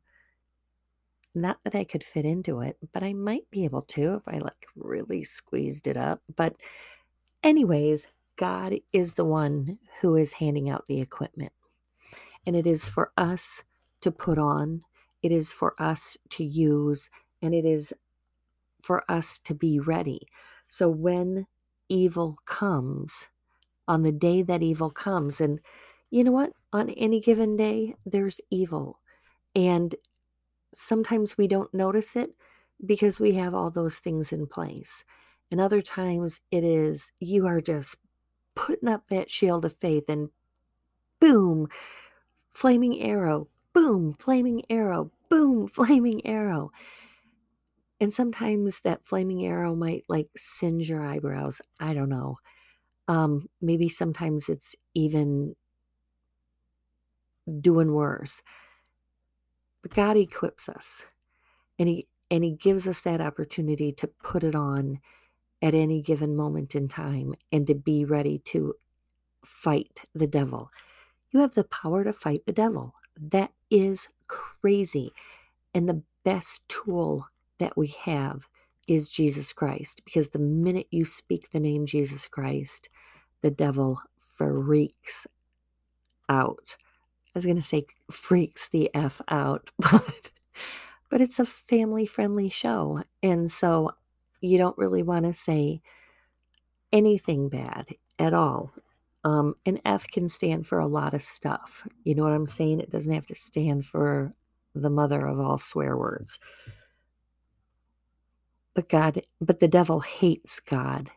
Not 1.33 1.57
that 1.63 1.73
I 1.73 1.83
could 1.83 2.03
fit 2.03 2.25
into 2.25 2.61
it, 2.61 2.77
but 2.93 3.01
I 3.01 3.13
might 3.13 3.49
be 3.49 3.65
able 3.65 3.81
to 3.81 4.13
if 4.13 4.27
I 4.27 4.37
like 4.37 4.67
really 4.75 5.23
squeezed 5.23 5.87
it 5.87 5.97
up. 5.97 6.21
But, 6.35 6.57
anyways, 7.41 8.05
God 8.35 8.75
is 8.93 9.13
the 9.13 9.25
one 9.25 9.79
who 9.99 10.15
is 10.15 10.33
handing 10.33 10.69
out 10.69 10.85
the 10.85 11.01
equipment. 11.01 11.51
And 12.45 12.55
it 12.55 12.67
is 12.67 12.87
for 12.87 13.11
us 13.17 13.63
to 14.01 14.11
put 14.11 14.37
on, 14.37 14.83
it 15.23 15.31
is 15.31 15.51
for 15.51 15.73
us 15.81 16.19
to 16.29 16.43
use, 16.43 17.09
and 17.41 17.55
it 17.55 17.65
is 17.65 17.93
for 18.83 19.03
us 19.09 19.39
to 19.39 19.55
be 19.55 19.79
ready. 19.79 20.21
So 20.67 20.87
when 20.87 21.47
evil 21.89 22.37
comes, 22.45 23.27
on 23.87 24.03
the 24.03 24.11
day 24.11 24.43
that 24.43 24.61
evil 24.61 24.91
comes, 24.91 25.41
and 25.41 25.59
you 26.09 26.23
know 26.23 26.31
what? 26.31 26.51
On 26.73 26.89
any 26.91 27.19
given 27.19 27.57
day, 27.57 27.95
there's 28.05 28.39
evil. 28.49 28.99
And 29.55 29.95
sometimes 30.73 31.37
we 31.37 31.47
don't 31.47 31.73
notice 31.73 32.15
it 32.15 32.31
because 32.85 33.19
we 33.19 33.33
have 33.33 33.53
all 33.53 33.71
those 33.71 33.97
things 33.97 34.31
in 34.31 34.47
place. 34.47 35.03
And 35.51 35.59
other 35.59 35.81
times 35.81 36.41
it 36.51 36.63
is 36.63 37.11
you 37.19 37.47
are 37.47 37.61
just 37.61 37.97
putting 38.55 38.89
up 38.89 39.07
that 39.09 39.31
shield 39.31 39.65
of 39.65 39.75
faith 39.79 40.05
and 40.09 40.29
boom, 41.19 41.67
flaming 42.53 43.01
arrow, 43.01 43.47
boom, 43.73 44.15
flaming 44.19 44.63
arrow, 44.69 45.11
boom, 45.29 45.67
flaming 45.73 46.25
arrow. 46.25 46.71
And 47.99 48.13
sometimes 48.13 48.81
that 48.81 49.05
flaming 49.05 49.45
arrow 49.45 49.75
might 49.75 50.03
like 50.07 50.29
singe 50.35 50.89
your 50.89 51.03
eyebrows. 51.03 51.61
I 51.79 51.93
don't 51.93 52.09
know. 52.09 52.37
Um, 53.07 53.47
maybe 53.61 53.89
sometimes 53.89 54.49
it's 54.49 54.75
even 54.93 55.55
doing 57.61 57.93
worse. 57.93 58.41
But 59.81 59.93
God 59.93 60.17
equips 60.17 60.69
us 60.69 61.05
and 61.79 61.87
he 61.87 62.07
and 62.29 62.43
he 62.43 62.51
gives 62.51 62.87
us 62.87 63.01
that 63.01 63.21
opportunity 63.21 63.91
to 63.93 64.07
put 64.07 64.43
it 64.43 64.55
on 64.55 64.99
at 65.61 65.73
any 65.73 66.01
given 66.01 66.35
moment 66.35 66.75
in 66.75 66.87
time 66.87 67.33
and 67.51 67.65
to 67.67 67.73
be 67.73 68.05
ready 68.05 68.39
to 68.39 68.73
fight 69.45 70.03
the 70.13 70.27
devil. 70.27 70.69
You 71.31 71.39
have 71.39 71.55
the 71.55 71.63
power 71.63 72.03
to 72.03 72.13
fight 72.13 72.45
the 72.45 72.53
devil. 72.53 72.93
That 73.19 73.51
is 73.69 74.07
crazy. 74.27 75.11
And 75.73 75.87
the 75.87 76.01
best 76.23 76.67
tool 76.67 77.27
that 77.59 77.77
we 77.77 77.87
have 78.01 78.47
is 78.87 79.09
Jesus 79.09 79.53
Christ 79.53 80.01
because 80.05 80.29
the 80.29 80.39
minute 80.39 80.87
you 80.91 81.05
speak 81.05 81.49
the 81.49 81.59
name 81.59 81.85
Jesus 81.85 82.27
Christ, 82.27 82.89
the 83.41 83.51
devil 83.51 84.01
freaks 84.17 85.27
out. 86.29 86.77
Was 87.37 87.45
going 87.45 87.57
to 87.57 87.61
say 87.61 87.85
freaks 88.09 88.67
the 88.69 88.89
F 88.95 89.21
out, 89.27 89.69
but, 89.79 90.31
but 91.09 91.21
it's 91.21 91.37
a 91.37 91.45
family 91.45 92.07
friendly 92.07 92.49
show. 92.49 93.03
And 93.21 93.51
so 93.51 93.91
you 94.41 94.57
don't 94.57 94.77
really 94.77 95.03
want 95.03 95.25
to 95.25 95.33
say 95.33 95.81
anything 96.91 97.49
bad 97.49 97.89
at 98.17 98.33
all. 98.33 98.73
Um, 99.23 99.53
an 99.67 99.79
F 99.85 100.07
can 100.07 100.27
stand 100.27 100.65
for 100.65 100.79
a 100.79 100.87
lot 100.87 101.13
of 101.13 101.21
stuff. 101.21 101.87
You 102.03 102.15
know 102.15 102.23
what 102.23 102.33
I'm 102.33 102.47
saying? 102.47 102.79
It 102.79 102.91
doesn't 102.91 103.13
have 103.13 103.27
to 103.27 103.35
stand 103.35 103.85
for 103.85 104.31
the 104.73 104.89
mother 104.89 105.23
of 105.27 105.39
all 105.39 105.59
swear 105.59 105.95
words. 105.95 106.39
But 108.73 108.89
God, 108.89 109.21
but 109.39 109.59
the 109.59 109.67
devil 109.67 109.99
hates 109.99 110.59
God. 110.59 111.11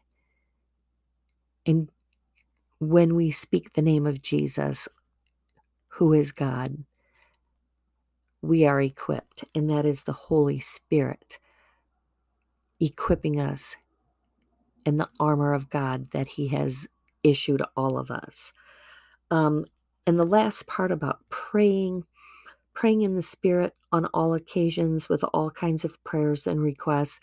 And 1.64 1.90
when 2.78 3.14
we 3.14 3.30
speak 3.30 3.72
the 3.72 3.80
name 3.80 4.06
of 4.06 4.20
Jesus, 4.20 4.86
who 5.90 6.12
is 6.12 6.32
God, 6.32 6.84
we 8.42 8.66
are 8.66 8.80
equipped, 8.80 9.44
and 9.54 9.68
that 9.70 9.86
is 9.86 10.02
the 10.04 10.12
Holy 10.12 10.60
Spirit 10.60 11.38
equipping 12.80 13.40
us 13.40 13.76
in 14.86 14.96
the 14.96 15.08
armor 15.20 15.52
of 15.52 15.70
God 15.70 16.10
that 16.12 16.28
He 16.28 16.48
has 16.48 16.88
issued 17.22 17.62
all 17.76 17.98
of 17.98 18.10
us. 18.10 18.52
Um, 19.30 19.64
and 20.06 20.18
the 20.18 20.24
last 20.24 20.66
part 20.66 20.92
about 20.92 21.20
praying, 21.28 22.04
praying 22.74 23.02
in 23.02 23.14
the 23.14 23.22
Spirit 23.22 23.74
on 23.92 24.06
all 24.06 24.34
occasions 24.34 25.08
with 25.08 25.24
all 25.34 25.50
kinds 25.50 25.84
of 25.84 26.02
prayers 26.04 26.46
and 26.46 26.62
requests, 26.62 27.20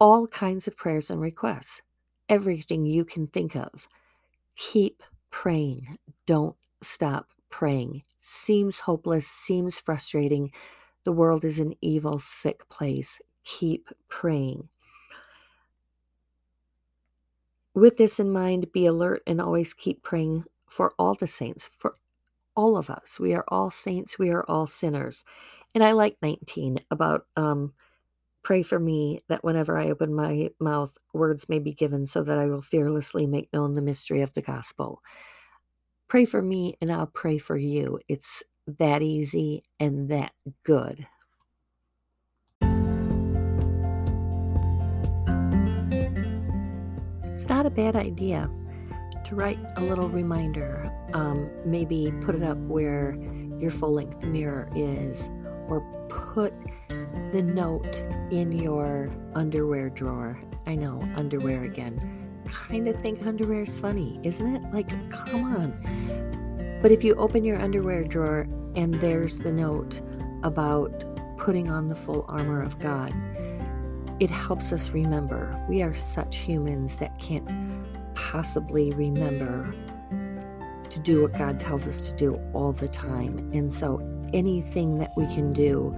all 0.00 0.26
kinds 0.26 0.68
of 0.68 0.76
prayers 0.76 1.10
and 1.10 1.20
requests, 1.20 1.82
everything 2.28 2.86
you 2.86 3.04
can 3.04 3.26
think 3.28 3.56
of. 3.56 3.88
Keep 4.56 5.02
praying. 5.30 5.98
Don't 6.26 6.56
stop 6.82 7.28
praying. 7.56 8.02
Seems 8.20 8.80
hopeless, 8.80 9.26
seems 9.26 9.78
frustrating. 9.78 10.52
The 11.04 11.12
world 11.12 11.42
is 11.42 11.58
an 11.58 11.72
evil, 11.80 12.18
sick 12.18 12.68
place. 12.68 13.18
Keep 13.44 13.88
praying. 14.10 14.68
With 17.72 17.96
this 17.96 18.20
in 18.20 18.30
mind, 18.30 18.72
be 18.74 18.84
alert 18.84 19.22
and 19.26 19.40
always 19.40 19.72
keep 19.72 20.02
praying 20.02 20.44
for 20.68 20.92
all 20.98 21.14
the 21.14 21.26
saints, 21.26 21.70
for 21.78 21.94
all 22.54 22.76
of 22.76 22.90
us. 22.90 23.18
We 23.18 23.32
are 23.32 23.44
all 23.48 23.70
saints, 23.70 24.18
we 24.18 24.28
are 24.28 24.44
all 24.46 24.66
sinners. 24.66 25.24
And 25.74 25.82
I 25.82 25.92
like 25.92 26.18
19 26.20 26.80
about 26.90 27.24
um, 27.36 27.72
pray 28.42 28.62
for 28.64 28.78
me 28.78 29.20
that 29.30 29.44
whenever 29.44 29.78
I 29.78 29.88
open 29.88 30.12
my 30.12 30.50
mouth, 30.60 30.98
words 31.14 31.48
may 31.48 31.58
be 31.58 31.72
given 31.72 32.04
so 32.04 32.22
that 32.22 32.36
I 32.36 32.48
will 32.48 32.60
fearlessly 32.60 33.26
make 33.26 33.50
known 33.54 33.72
the 33.72 33.80
mystery 33.80 34.20
of 34.20 34.34
the 34.34 34.42
gospel. 34.42 35.00
Pray 36.08 36.24
for 36.24 36.40
me 36.40 36.76
and 36.80 36.90
I'll 36.90 37.06
pray 37.08 37.36
for 37.36 37.56
you. 37.56 37.98
It's 38.08 38.42
that 38.78 39.02
easy 39.02 39.64
and 39.80 40.08
that 40.08 40.32
good. 40.64 41.06
It's 47.32 47.48
not 47.48 47.66
a 47.66 47.70
bad 47.70 47.96
idea 47.96 48.48
to 49.24 49.34
write 49.34 49.58
a 49.76 49.82
little 49.82 50.08
reminder. 50.08 50.92
Um, 51.12 51.50
maybe 51.64 52.12
put 52.22 52.36
it 52.36 52.42
up 52.42 52.58
where 52.58 53.18
your 53.58 53.72
full 53.72 53.92
length 53.92 54.24
mirror 54.24 54.70
is, 54.76 55.28
or 55.68 55.80
put 56.08 56.54
the 57.32 57.42
note 57.42 57.96
in 58.30 58.52
your 58.52 59.10
underwear 59.34 59.90
drawer. 59.90 60.40
I 60.66 60.76
know, 60.76 61.00
underwear 61.16 61.64
again 61.64 62.25
kind 62.46 62.88
of 62.88 63.00
think 63.02 63.24
underwear 63.26 63.62
is 63.62 63.78
funny, 63.78 64.20
isn't 64.22 64.56
it? 64.56 64.62
Like, 64.72 64.88
come 65.10 65.44
on. 65.44 66.78
But 66.82 66.92
if 66.92 67.04
you 67.04 67.14
open 67.14 67.44
your 67.44 67.60
underwear 67.60 68.04
drawer 68.04 68.46
and 68.74 68.94
there's 68.94 69.38
the 69.38 69.52
note 69.52 70.00
about 70.42 71.04
putting 71.38 71.70
on 71.70 71.88
the 71.88 71.94
full 71.94 72.24
armor 72.28 72.62
of 72.62 72.78
God, 72.78 73.12
it 74.20 74.30
helps 74.30 74.72
us 74.72 74.90
remember 74.90 75.62
we 75.68 75.82
are 75.82 75.94
such 75.94 76.36
humans 76.36 76.96
that 76.96 77.18
can't 77.18 77.48
possibly 78.14 78.92
remember 78.92 79.74
to 80.88 81.00
do 81.00 81.22
what 81.22 81.32
God 81.36 81.60
tells 81.60 81.86
us 81.86 82.10
to 82.10 82.16
do 82.16 82.40
all 82.54 82.72
the 82.72 82.88
time. 82.88 83.50
And 83.52 83.72
so 83.72 84.00
anything 84.32 84.98
that 84.98 85.10
we 85.16 85.26
can 85.26 85.52
do 85.52 85.94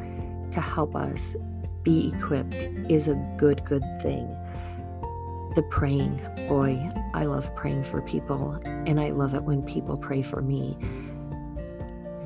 to 0.51 0.61
help 0.61 0.97
us 0.97 1.37
be 1.83 2.13
equipped 2.15 2.55
is 2.91 3.09
a 3.09 3.15
good, 3.37 3.65
good 3.65 3.85
thing. 4.03 4.27
The 5.59 5.65
praying, 5.65 6.21
boy, 6.49 6.89
I 7.15 7.25
love 7.25 7.53
praying 7.57 7.83
for 7.83 8.01
people, 8.01 8.61
and 8.65 9.01
I 9.01 9.11
love 9.11 9.35
it 9.35 9.43
when 9.43 9.65
people 9.65 9.97
pray 9.97 10.23
for 10.23 10.41
me. 10.41 10.79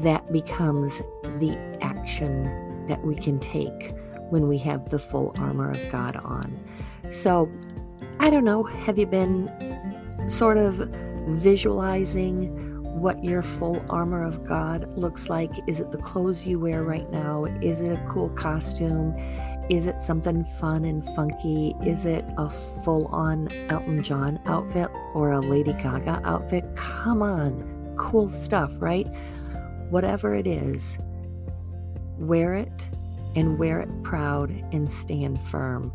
That 0.01 0.31
becomes 0.31 0.99
the 1.39 1.57
action 1.81 2.85
that 2.89 3.03
we 3.03 3.15
can 3.15 3.39
take 3.39 3.95
when 4.29 4.49
we 4.49 4.59
have 4.59 4.91
the 4.91 4.99
full 4.99 5.35
armor 5.39 5.71
of 5.71 5.81
God 5.91 6.17
on. 6.17 6.63
So, 7.11 7.51
I 8.21 8.29
don't 8.29 8.45
know, 8.45 8.65
have 8.65 8.99
you 8.99 9.07
been 9.07 9.49
sort 10.29 10.59
of 10.59 10.75
visualizing 11.27 12.83
what 13.01 13.25
your 13.25 13.41
full 13.41 13.83
armor 13.89 14.23
of 14.23 14.45
God 14.45 14.93
looks 14.99 15.31
like? 15.31 15.53
Is 15.67 15.81
it 15.81 15.91
the 15.91 15.97
clothes 15.97 16.45
you 16.45 16.61
wear 16.61 16.83
right 16.83 17.11
now? 17.11 17.47
Is 17.63 17.81
it 17.81 17.93
a 17.93 18.07
cool 18.07 18.29
costume? 18.29 19.17
Is 19.69 19.87
it 19.87 20.03
something 20.03 20.45
fun 20.61 20.85
and 20.85 21.05
funky? 21.15 21.75
Is 21.85 22.05
it 22.05 22.25
a 22.37 22.51
full 22.51 23.07
on 23.07 23.49
Elton 23.69 24.03
John 24.03 24.41
outfit 24.47 24.91
or 25.15 25.33
a 25.33 25.41
Lady 25.41 25.73
Gaga 25.73 26.21
outfit? 26.25 26.65
Come 26.75 27.23
on, 27.23 27.95
cool 27.97 28.29
stuff, 28.29 28.73
right? 28.79 29.07
Whatever 29.89 30.35
it 30.35 30.47
is, 30.47 30.99
wear 32.19 32.55
it 32.55 32.89
and 33.37 33.59
wear 33.59 33.81
it 33.81 34.03
proud 34.03 34.51
and 34.73 34.91
stand 34.91 35.41
firm 35.41 35.93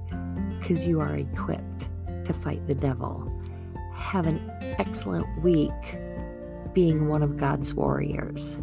because 0.59 0.87
you 0.87 0.99
are 0.99 1.15
equipped 1.15 1.89
to 2.25 2.33
fight 2.33 2.65
the 2.67 2.75
devil. 2.75 3.31
Have 3.93 4.27
an 4.27 4.39
excellent 4.79 5.27
week 5.43 5.99
being 6.73 7.07
one 7.09 7.21
of 7.21 7.37
God's 7.37 7.73
warriors. 7.73 8.57